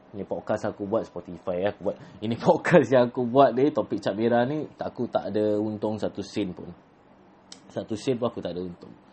Ni 0.10 0.25
podcast 0.25 0.67
aku 0.67 0.89
buat 0.89 1.08
Spotify 1.08 1.63
eh. 1.63 1.69
aku 1.71 1.91
buat. 1.91 1.97
Ini 2.19 2.36
podcast 2.36 2.89
yang 2.91 3.08
aku 3.10 3.23
buat 3.23 3.55
ni 3.55 3.71
topik 3.71 4.03
cap 4.03 4.13
merah 4.19 4.43
ni 4.43 4.67
aku 4.75 5.08
tak 5.08 5.32
ada 5.32 5.55
untung 5.55 5.95
satu 5.95 6.19
sen 6.19 6.51
pun. 6.51 6.67
Satu 7.71 7.95
sen 7.95 8.19
pun 8.19 8.27
aku 8.27 8.43
tak 8.43 8.53
ada 8.53 8.62
untung 8.62 9.09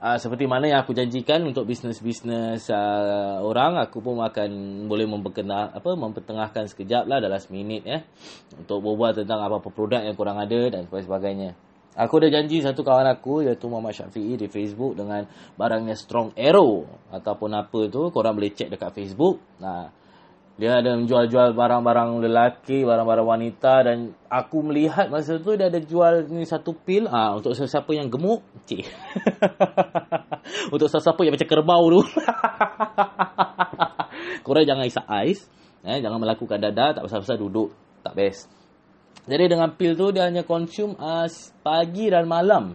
uh, 0.00 0.18
seperti 0.20 0.44
mana 0.44 0.68
yang 0.68 0.80
aku 0.84 0.92
janjikan 0.92 1.44
untuk 1.44 1.68
bisnes-bisnes 1.68 2.68
uh, 2.68 3.40
orang 3.40 3.80
aku 3.80 4.04
pun 4.04 4.20
akan 4.20 4.50
boleh 4.88 5.06
memperkenal 5.08 5.72
apa 5.72 5.90
mempertengahkan 5.96 6.68
sekejap 6.68 7.08
lah 7.08 7.20
dalam 7.20 7.40
seminit 7.40 7.82
ya 7.84 8.04
untuk 8.56 8.84
berbual 8.84 9.16
tentang 9.16 9.40
apa-apa 9.40 9.68
produk 9.72 10.04
yang 10.04 10.16
kurang 10.16 10.40
ada 10.40 10.60
dan 10.72 10.88
sebagainya. 10.88 11.56
Aku 11.96 12.20
dah 12.20 12.28
janji 12.28 12.60
satu 12.60 12.84
kawan 12.84 13.08
aku 13.08 13.40
iaitu 13.40 13.72
Muhammad 13.72 13.96
Syafi'i 13.96 14.36
di 14.36 14.52
Facebook 14.52 15.00
dengan 15.00 15.24
barangnya 15.56 15.96
Strong 15.96 16.36
Arrow 16.36 16.84
ataupun 17.08 17.56
apa 17.56 17.88
tu 17.88 18.12
korang 18.12 18.36
boleh 18.36 18.52
check 18.52 18.68
dekat 18.68 18.92
Facebook. 18.92 19.40
Nah, 19.64 19.88
dia 20.56 20.80
ada 20.80 20.96
menjual-jual 20.96 21.52
barang-barang 21.52 22.24
lelaki, 22.24 22.80
barang-barang 22.80 23.28
wanita 23.28 23.84
dan 23.84 24.16
aku 24.32 24.64
melihat 24.64 25.12
masa 25.12 25.36
tu 25.36 25.52
dia 25.52 25.68
ada 25.68 25.76
jual 25.76 26.32
ni 26.32 26.48
satu 26.48 26.72
pil 26.72 27.04
ah 27.12 27.36
untuk 27.36 27.52
sesiapa 27.52 27.92
yang 27.92 28.08
gemuk, 28.08 28.40
cik. 28.64 28.88
untuk 30.74 30.88
sesiapa 30.88 31.20
yang 31.28 31.36
macam 31.36 31.48
kerbau 31.48 31.84
tu. 31.92 32.00
korang 34.48 34.64
jangan 34.64 34.88
isap 34.88 35.04
ais, 35.12 35.44
eh 35.84 36.00
jangan 36.00 36.24
melakukan 36.24 36.56
dada, 36.56 36.96
tak 36.96 37.04
pasal-pasal 37.04 37.36
duduk, 37.36 37.76
tak 38.00 38.16
best. 38.16 38.48
Jadi 39.28 39.52
dengan 39.52 39.76
pil 39.76 39.92
tu 39.92 40.08
dia 40.08 40.24
hanya 40.24 40.40
consume 40.40 40.96
uh, 40.96 41.28
pagi 41.60 42.08
dan 42.08 42.24
malam. 42.24 42.72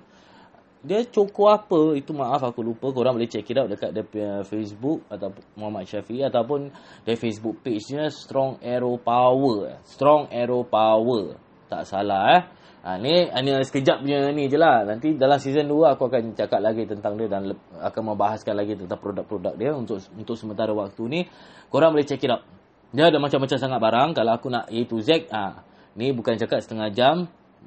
Dia 0.82 1.06
cukup 1.06 1.48
apa 1.54 1.94
itu 1.94 2.10
maaf 2.10 2.41
aku 2.41 2.65
lupa 2.65 2.89
korang 2.89 3.13
boleh 3.13 3.30
check 3.30 3.46
it 3.46 3.58
out 3.58 3.70
dekat 3.70 3.94
dia 3.94 4.02
punya 4.02 4.41
Facebook 4.41 5.06
atau 5.13 5.30
Muhammad 5.54 5.86
Syafi'i 5.86 6.26
ataupun 6.26 6.74
dia 7.06 7.13
Facebook 7.13 7.62
page 7.62 7.94
dia 7.94 8.10
Strong 8.10 8.65
Arrow 8.65 8.98
Power. 8.98 9.78
Strong 9.86 10.34
Arrow 10.34 10.65
Power. 10.65 11.38
Tak 11.70 11.86
salah 11.86 12.24
eh. 12.34 12.41
Ha, 12.82 12.98
ni 12.98 13.30
hanya 13.30 13.62
sekejap 13.62 14.02
punya 14.02 14.34
ni 14.34 14.50
je 14.50 14.58
lah. 14.58 14.82
Nanti 14.82 15.13
dalam 15.13 15.38
season 15.38 15.70
2 15.70 15.94
aku 15.94 16.10
akan 16.10 16.34
cakap 16.34 16.65
lagi 16.65 16.89
tentang 16.89 17.13
dia 17.13 17.30
dan 17.30 17.54
akan 17.78 18.02
membahaskan 18.02 18.58
lagi 18.58 18.74
tentang 18.74 18.98
produk-produk 18.98 19.54
dia 19.54 19.70
untuk 19.78 20.02
untuk 20.17 20.34
sementara 20.34 20.74
waktu 20.74 21.04
ni. 21.06 21.22
Korang 21.70 21.94
boleh 21.94 22.10
check 22.10 22.26
it 22.26 22.34
out. 22.34 22.41
Dia 22.89 23.13
ada 23.13 23.22
macam-macam 23.22 23.58
sangat 23.62 23.80
barang. 23.80 24.10
Kalau 24.17 24.32
aku 24.34 24.50
nak 24.50 24.65
A 24.65 24.80
to 24.89 24.98
Z, 24.98 25.30
ah, 25.30 25.62
Ni 25.91 26.15
bukan 26.15 26.39
cakap 26.39 26.63
setengah 26.63 26.88
jam, 26.96 27.15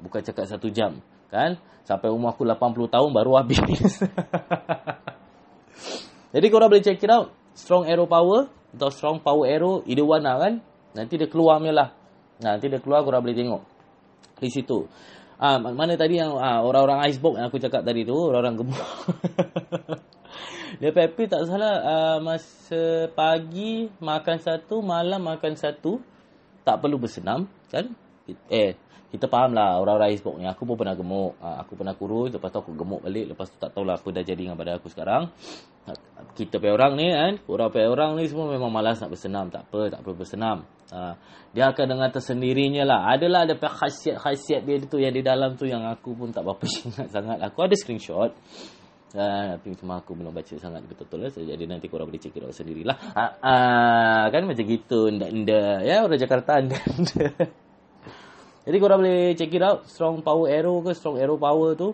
bukan 0.01 0.21
cakap 0.25 0.49
satu 0.49 0.73
jam. 0.73 0.97
Kan? 1.29 1.57
Sampai 1.85 2.09
umur 2.09 2.33
aku 2.33 2.41
80 2.45 2.89
tahun 2.89 3.09
baru 3.13 3.31
habis. 3.37 3.61
Jadi 6.35 6.45
korang 6.49 6.67
boleh 6.73 6.83
check 6.83 6.99
it 6.99 7.11
out. 7.13 7.31
Strong 7.55 7.87
Arrow 7.87 8.09
Power 8.09 8.51
atau 8.75 8.89
Strong 8.91 9.21
Power 9.21 9.45
Arrow. 9.47 9.85
Either 9.85 10.03
one 10.03 10.25
lah 10.25 10.35
kan. 10.41 10.53
Nanti 10.97 11.15
dia 11.15 11.29
keluar 11.29 11.61
punya 11.61 11.71
lah. 11.71 11.89
Nanti 12.41 12.67
dia 12.67 12.81
keluar 12.81 13.05
korang 13.05 13.21
boleh 13.23 13.37
tengok. 13.37 13.61
Di 14.41 14.49
situ. 14.51 14.89
Ah, 15.37 15.61
mana 15.61 15.93
tadi 15.95 16.17
yang 16.19 16.35
ah, 16.35 16.63
orang-orang 16.65 17.05
icebox 17.11 17.37
yang 17.37 17.47
aku 17.47 17.59
cakap 17.61 17.85
tadi 17.85 18.01
tu. 18.03 18.17
Orang-orang 18.17 18.65
gemuk. 18.65 18.81
dia 20.81 20.89
PAP 20.89 21.17
tak 21.29 21.47
salah. 21.47 21.75
Ah, 21.85 22.17
masa 22.19 23.13
pagi 23.13 23.93
makan 24.01 24.37
satu, 24.41 24.81
malam 24.81 25.21
makan 25.23 25.53
satu. 25.53 26.01
Tak 26.65 26.81
perlu 26.81 26.97
bersenam. 26.97 27.45
Kan? 27.69 27.93
eh 28.49 28.73
kita 29.15 29.31
faham 29.31 29.55
lah 29.55 29.79
orang-orang 29.79 30.11
Xbox 30.19 30.35
ni. 30.43 30.45
Aku 30.45 30.67
pun 30.67 30.75
pernah 30.75 30.91
gemuk. 30.91 31.39
Ha, 31.39 31.63
aku 31.63 31.79
pernah 31.79 31.95
kurus. 31.95 32.35
Lepas 32.35 32.51
tu 32.51 32.59
aku 32.59 32.75
gemuk 32.75 32.99
balik. 32.99 33.31
Lepas 33.31 33.47
tu 33.47 33.55
tak 33.55 33.71
tahulah 33.71 33.95
apa 33.95 34.07
dah 34.11 34.23
jadi 34.27 34.43
dengan 34.43 34.59
badan 34.59 34.83
aku 34.83 34.91
sekarang. 34.91 35.31
Kita 36.35 36.59
punya 36.59 36.75
orang 36.75 36.93
ni 36.99 37.07
kan. 37.15 37.33
Orang 37.47 37.71
punya 37.71 37.87
orang 37.87 38.11
ni 38.19 38.27
semua 38.27 38.51
memang 38.51 38.67
malas 38.67 38.99
nak 38.99 39.15
bersenam. 39.15 39.47
Tak 39.47 39.71
apa. 39.71 39.95
Tak 39.95 39.99
perlu 40.03 40.19
bersenam. 40.19 40.67
Ha, 40.91 41.15
dia 41.55 41.71
akan 41.71 41.85
dengan 41.95 42.09
tersendirinya 42.11 42.83
lah. 42.83 42.99
Adalah 43.15 43.47
ada 43.47 43.55
khasiat-khasiat 43.55 44.61
dia 44.67 44.75
tu 44.83 44.99
yang 44.99 45.15
di 45.15 45.23
dalam 45.23 45.55
tu 45.55 45.63
yang 45.63 45.87
aku 45.87 46.11
pun 46.11 46.35
tak 46.35 46.43
berapa 46.43 46.67
ingat 46.83 47.07
sangat. 47.07 47.39
Aku 47.39 47.63
ada 47.63 47.75
screenshot. 47.79 48.35
Uh, 49.15 49.55
tapi 49.55 49.79
cuma 49.79 50.03
aku 50.03 50.11
belum 50.11 50.35
baca 50.35 50.59
sangat 50.59 50.83
betul-betul 50.91 51.23
lah. 51.23 51.31
Jadi 51.31 51.63
nanti 51.63 51.87
korang 51.87 52.11
boleh 52.11 52.19
check 52.19 52.35
it 52.35 52.43
out 52.43 52.51
sendirilah. 52.51 52.99
Uh, 53.15 53.31
uh, 53.39 54.23
kan 54.27 54.43
macam 54.43 54.67
gitu. 54.67 55.07
Nda-nda. 55.07 55.87
Ya 55.87 56.03
orang 56.03 56.19
Jakarta. 56.19 56.59
Nda-nda. 56.67 57.64
Jadi 58.65 58.77
korang 58.81 58.99
boleh 59.05 59.37
check 59.37 59.53
it 59.53 59.61
out. 59.61 59.85
Strong 59.85 60.25
Power 60.25 60.49
Arrow 60.49 60.81
ke 60.81 60.97
Strong 60.97 61.21
Arrow 61.21 61.37
Power 61.37 61.77
tu. 61.77 61.93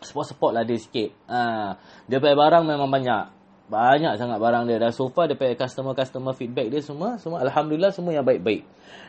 Support-support 0.00 0.54
lah 0.54 0.62
dia 0.62 0.78
sikit. 0.78 1.10
Ha, 1.26 1.74
dia 2.06 2.22
punya 2.22 2.38
barang 2.38 2.62
memang 2.62 2.86
banyak. 2.86 3.24
Banyak 3.70 4.18
sangat 4.18 4.38
barang 4.38 4.70
dia. 4.70 4.78
Dan 4.78 4.94
so 4.94 5.10
far 5.10 5.26
dia 5.26 5.34
punya 5.34 5.58
customer-customer 5.58 6.32
feedback 6.38 6.70
dia 6.70 6.78
semua. 6.78 7.18
semua 7.18 7.42
Alhamdulillah 7.42 7.90
semua 7.90 8.14
yang 8.14 8.22
baik-baik. 8.22 8.62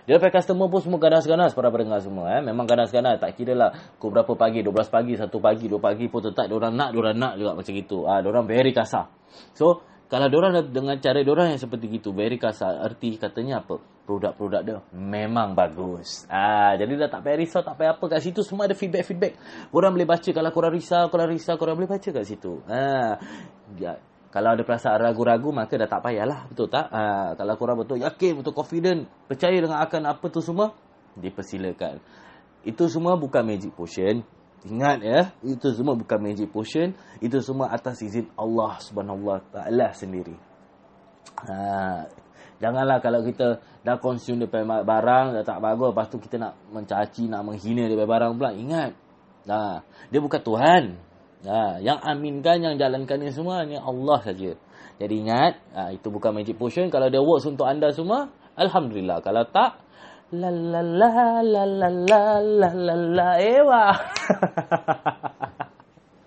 Dia 0.10 0.17
punya 0.17 0.34
customer 0.34 0.65
pun 0.74 0.82
semua 0.82 0.98
ganas-ganas 0.98 1.54
para 1.54 1.70
pendengar 1.70 2.02
semua. 2.02 2.26
Eh. 2.38 2.41
Memang 2.41 2.65
ganas-ganas. 2.65 3.22
Tak 3.22 3.38
kira 3.38 3.54
lah 3.54 3.70
pukul 4.02 4.17
berapa 4.17 4.34
pagi. 4.34 4.65
12 4.65 4.74
pagi, 4.89 5.13
1 5.22 5.30
pagi, 5.30 5.65
2 5.70 5.78
pagi 5.78 6.06
pun 6.10 6.22
tetap 6.26 6.50
diorang 6.50 6.74
nak. 6.74 6.98
Diorang 6.98 7.13
nak 7.13 7.34
juga 7.38 7.54
macam 7.54 7.74
itu. 7.78 7.98
Ha, 8.10 8.26
diorang 8.26 8.50
very 8.50 8.74
kasar. 8.74 9.06
So 9.54 9.86
kalau 10.10 10.28
diorang 10.28 10.74
dengan 10.74 10.98
cara 10.98 11.22
diorang 11.22 11.54
yang 11.54 11.62
seperti 11.62 11.88
itu. 11.94 12.10
Very 12.10 12.41
kasar. 12.41 12.82
Arti 12.82 13.22
katanya 13.22 13.62
apa? 13.62 13.78
Produk-produk 14.12 14.62
dia 14.67 14.78
memang 14.91 15.56
bagus. 15.56 16.28
Ah, 16.28 16.76
jadi 16.76 17.00
dah 17.00 17.08
tak 17.08 17.24
payah 17.24 17.39
risau, 17.39 17.63
tak 17.63 17.80
payah 17.80 17.95
apa 17.95 18.04
kat 18.12 18.19
situ 18.19 18.43
semua 18.43 18.67
ada 18.67 18.76
feedback-feedback. 18.76 19.39
Korang 19.71 19.95
boleh 19.95 20.04
baca 20.04 20.30
kalau 20.36 20.52
korang 20.52 20.76
risau, 20.76 21.08
korang 21.08 21.32
risau, 21.32 21.56
korang 21.56 21.80
boleh 21.80 21.88
baca 21.88 22.10
kat 22.12 22.26
situ. 22.28 22.60
Ah, 22.67 23.15
ya, 23.80 23.95
kalau 24.36 24.52
ada 24.52 24.67
perasaan 24.67 25.00
ragu-ragu 25.00 25.56
maka 25.56 25.80
dah 25.80 25.88
tak 25.88 26.04
payahlah, 26.04 26.52
betul 26.52 26.67
tak? 26.67 26.91
Ah, 26.91 27.32
kalau 27.39 27.56
korang 27.56 27.80
betul 27.80 28.04
yakin, 28.04 28.43
betul 28.43 28.52
confident, 28.52 29.08
percaya 29.32 29.56
dengan 29.56 29.80
akan 29.80 30.02
apa 30.12 30.26
tu 30.28 30.43
semua, 30.43 30.76
dipersilakan. 31.15 32.04
Itu 32.67 32.91
semua 32.91 33.15
bukan 33.15 33.47
magic 33.47 33.71
potion. 33.71 34.28
Ingat 34.62 35.02
ya, 35.02 35.21
itu 35.41 35.74
semua 35.74 35.97
bukan 35.97 36.19
magic 36.21 36.52
potion, 36.54 36.93
itu 37.17 37.39
semua 37.41 37.71
atas 37.74 38.04
izin 38.04 38.30
Allah 38.38 38.78
Taala 39.50 39.89
sendiri. 39.95 40.38
Ha, 41.47 42.06
Janganlah 42.62 43.02
kalau 43.02 43.26
kita 43.26 43.58
dah 43.82 43.97
consume 43.97 44.45
dia 44.45 44.62
barang, 44.86 45.26
dah 45.34 45.41
tak 45.41 45.60
bagus, 45.65 45.89
lepas 45.97 46.08
tu 46.13 46.21
kita 46.21 46.38
nak 46.38 46.54
mencaci, 46.69 47.26
nak 47.26 47.41
menghina 47.41 47.89
dia 47.89 47.97
barang 47.97 48.38
pula. 48.38 48.54
Ingat, 48.54 48.93
nah, 49.50 49.82
dia 50.13 50.21
bukan 50.21 50.41
Tuhan. 50.45 50.84
Nah, 51.41 51.82
yang 51.82 51.97
aminkan, 51.97 52.62
yang 52.62 52.78
jalankan 52.78 53.17
ni 53.17 53.34
semua, 53.34 53.65
ni 53.65 53.74
Allah 53.74 54.21
saja. 54.21 54.54
Jadi 55.02 55.13
ingat, 55.26 55.58
nah, 55.74 55.89
itu 55.89 56.13
bukan 56.13 56.38
magic 56.38 56.62
potion. 56.62 56.93
Kalau 56.93 57.10
dia 57.10 57.17
works 57.17 57.50
untuk 57.50 57.65
anda 57.65 57.89
semua, 57.89 58.30
Alhamdulillah. 58.54 59.26
Kalau 59.26 59.41
tak, 59.50 59.82
la 60.30 60.54
la 60.54 60.86
la 60.86 61.41
la 61.41 61.63
la 61.65 61.89
la 61.89 62.21
la 62.38 62.69
la 62.69 62.95
la 62.95 63.30
ewa. 63.41 63.89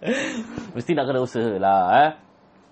Mesti 0.75 0.91
nak 0.93 1.07
kena 1.07 1.23
usaha 1.23 1.55
lah 1.63 1.83
eh. 2.03 2.24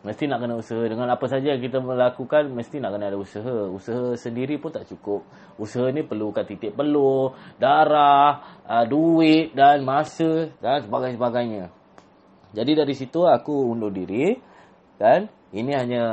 Mesti 0.02 0.26
nak 0.26 0.42
kena 0.42 0.58
usaha. 0.58 0.82
Dengan 0.82 1.06
apa 1.14 1.30
saja 1.30 1.54
yang 1.54 1.62
kita 1.62 1.78
melakukan, 1.78 2.50
mesti 2.50 2.82
nak 2.82 2.98
kena 2.98 3.14
ada 3.14 3.18
usaha. 3.18 3.70
Usaha 3.70 4.18
sendiri 4.18 4.58
pun 4.58 4.74
tak 4.74 4.90
cukup. 4.90 5.22
Usaha 5.62 5.94
ni 5.94 6.02
perlukan 6.02 6.42
titik 6.42 6.74
peluh, 6.74 7.38
darah, 7.62 8.62
uh, 8.66 8.82
duit 8.82 9.54
dan 9.54 9.86
masa 9.86 10.50
dan 10.58 10.82
sebagainya. 10.90 11.70
Jadi 12.50 12.72
dari 12.74 12.94
situ 12.98 13.22
aku 13.30 13.70
undur 13.70 13.94
diri. 13.94 14.34
Dan 14.98 15.30
ini 15.54 15.70
hanya 15.70 16.04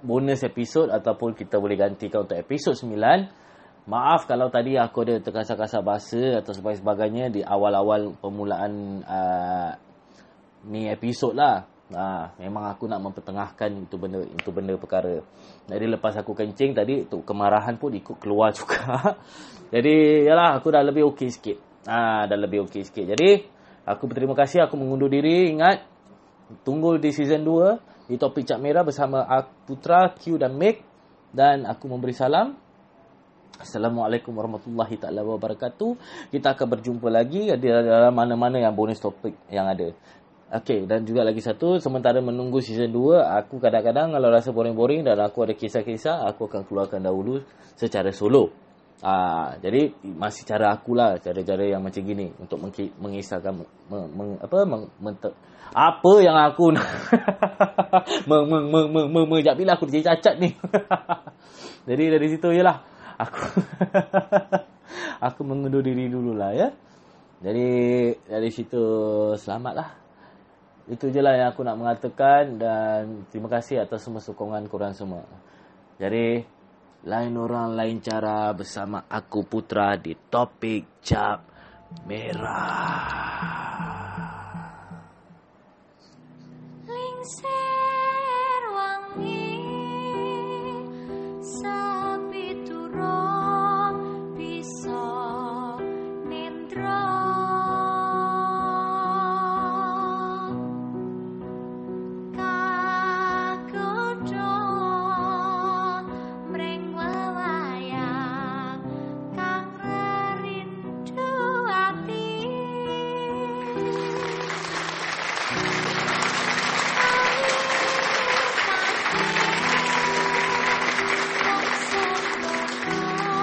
bonus 0.00 0.40
episod 0.42 0.88
ataupun 0.88 1.36
kita 1.36 1.60
boleh 1.60 1.76
gantikan 1.76 2.24
untuk 2.24 2.40
episod 2.40 2.72
9. 2.72 2.96
Maaf 3.82 4.30
kalau 4.30 4.46
tadi 4.46 4.78
aku 4.78 5.02
ada 5.04 5.18
terkasar-kasar 5.18 5.82
bahasa 5.82 6.38
atau 6.38 6.54
sebagainya 6.54 7.34
di 7.34 7.40
awal-awal 7.42 8.14
permulaan 8.16 9.02
uh, 9.04 9.70
ni 10.70 10.86
episod 10.88 11.34
lah. 11.34 11.71
Ha, 11.92 12.32
memang 12.40 12.72
aku 12.72 12.88
nak 12.88 13.04
mempertengahkan 13.04 13.68
itu 13.84 13.96
benda 14.00 14.24
itu 14.24 14.48
benda 14.48 14.72
perkara. 14.80 15.20
Jadi 15.68 15.84
lepas 15.92 16.16
aku 16.16 16.32
kencing 16.32 16.72
tadi 16.72 17.04
tu 17.04 17.20
kemarahan 17.20 17.76
pun 17.76 17.92
ikut 17.92 18.16
keluar 18.16 18.52
juga. 18.58 19.16
Jadi 19.68 20.24
yalah 20.24 20.56
aku 20.56 20.72
dah 20.72 20.80
lebih 20.80 21.12
okey 21.12 21.28
sikit. 21.28 21.58
Ha, 21.84 22.24
dah 22.24 22.38
lebih 22.38 22.64
okey 22.68 22.82
sikit. 22.88 23.04
Jadi 23.04 23.44
aku 23.84 24.08
berterima 24.08 24.32
kasih 24.32 24.64
aku 24.64 24.80
mengundur 24.80 25.12
diri. 25.12 25.52
Ingat 25.52 25.84
tunggu 26.64 26.96
di 26.96 27.12
season 27.12 27.44
2 27.44 28.08
di 28.08 28.16
topik 28.16 28.48
Cak 28.48 28.60
Merah 28.60 28.84
bersama 28.84 29.24
Putra, 29.68 30.12
Q 30.16 30.40
dan 30.40 30.56
Meg 30.56 30.80
dan 31.32 31.68
aku 31.68 31.88
memberi 31.92 32.16
salam. 32.16 32.56
Assalamualaikum 33.62 34.34
warahmatullahi 34.34 34.98
taala 34.98 35.22
wabarakatuh. 35.22 35.94
Kita 36.34 36.56
akan 36.56 36.66
berjumpa 36.66 37.06
lagi 37.12 37.46
dalam 37.52 38.10
mana-mana 38.10 38.58
yang 38.58 38.74
bonus 38.74 38.98
topik 38.98 39.38
yang 39.52 39.70
ada. 39.70 39.94
Okey, 40.52 40.84
dan 40.84 41.08
juga 41.08 41.24
lagi 41.24 41.40
satu, 41.40 41.80
sementara 41.80 42.20
menunggu 42.20 42.60
season 42.60 42.92
2, 42.92 43.24
aku 43.24 43.56
kadang-kadang 43.56 44.12
kalau 44.12 44.28
rasa 44.28 44.52
boring-boring 44.52 45.00
dan 45.00 45.16
aku 45.24 45.48
ada 45.48 45.56
kisah-kisah, 45.56 46.28
aku 46.28 46.44
akan 46.44 46.68
keluarkan 46.68 47.00
dahulu 47.00 47.40
secara 47.72 48.12
solo. 48.12 48.52
Ah, 49.00 49.56
jadi 49.64 49.96
masih 50.04 50.44
cara 50.44 50.76
akulah, 50.76 51.16
cara-cara 51.24 51.64
yang 51.64 51.80
macam 51.80 52.04
gini 52.04 52.36
untuk 52.36 52.60
mengisahkan 53.00 53.64
meng, 53.88 54.06
meng, 54.12 54.30
apa 54.44 54.68
meng, 54.68 54.92
mente, 55.00 55.32
apa 55.72 56.12
yang 56.20 56.36
aku 56.36 56.76
nak 56.76 56.84
meng 58.28 58.44
meng 58.44 58.64
meng 58.68 58.86
meng 58.92 59.06
meng 59.08 59.26
meng 59.32 59.56
bila 59.56 59.72
aku 59.72 59.88
jadi 59.88 60.12
cacat 60.12 60.36
ni. 60.36 60.52
jadi 61.88 62.20
dari 62.20 62.28
situ 62.28 62.52
jelah 62.52 62.84
aku 63.16 63.40
aku 65.32 65.40
mengundur 65.48 65.80
diri 65.80 66.12
dululah 66.12 66.52
ya. 66.52 66.68
Jadi 67.40 67.66
dari 68.28 68.50
situ 68.52 68.84
selamatlah 69.34 70.01
itu 70.90 71.14
je 71.14 71.20
lah 71.22 71.38
yang 71.38 71.48
aku 71.54 71.62
nak 71.62 71.78
mengatakan 71.78 72.58
dan 72.58 73.22
terima 73.30 73.46
kasih 73.46 73.86
atas 73.86 74.02
semua 74.02 74.18
sokongan 74.18 74.66
korang 74.66 74.90
semua. 74.96 75.22
Jadi, 76.00 76.42
lain 77.06 77.34
orang, 77.38 77.78
lain 77.78 78.02
cara 78.02 78.50
bersama 78.50 79.06
aku 79.06 79.46
Putra 79.46 79.94
di 79.94 80.18
topik 80.18 80.98
Cap 80.98 81.38
Merah. 82.02 83.06
Lingsir 86.90 87.51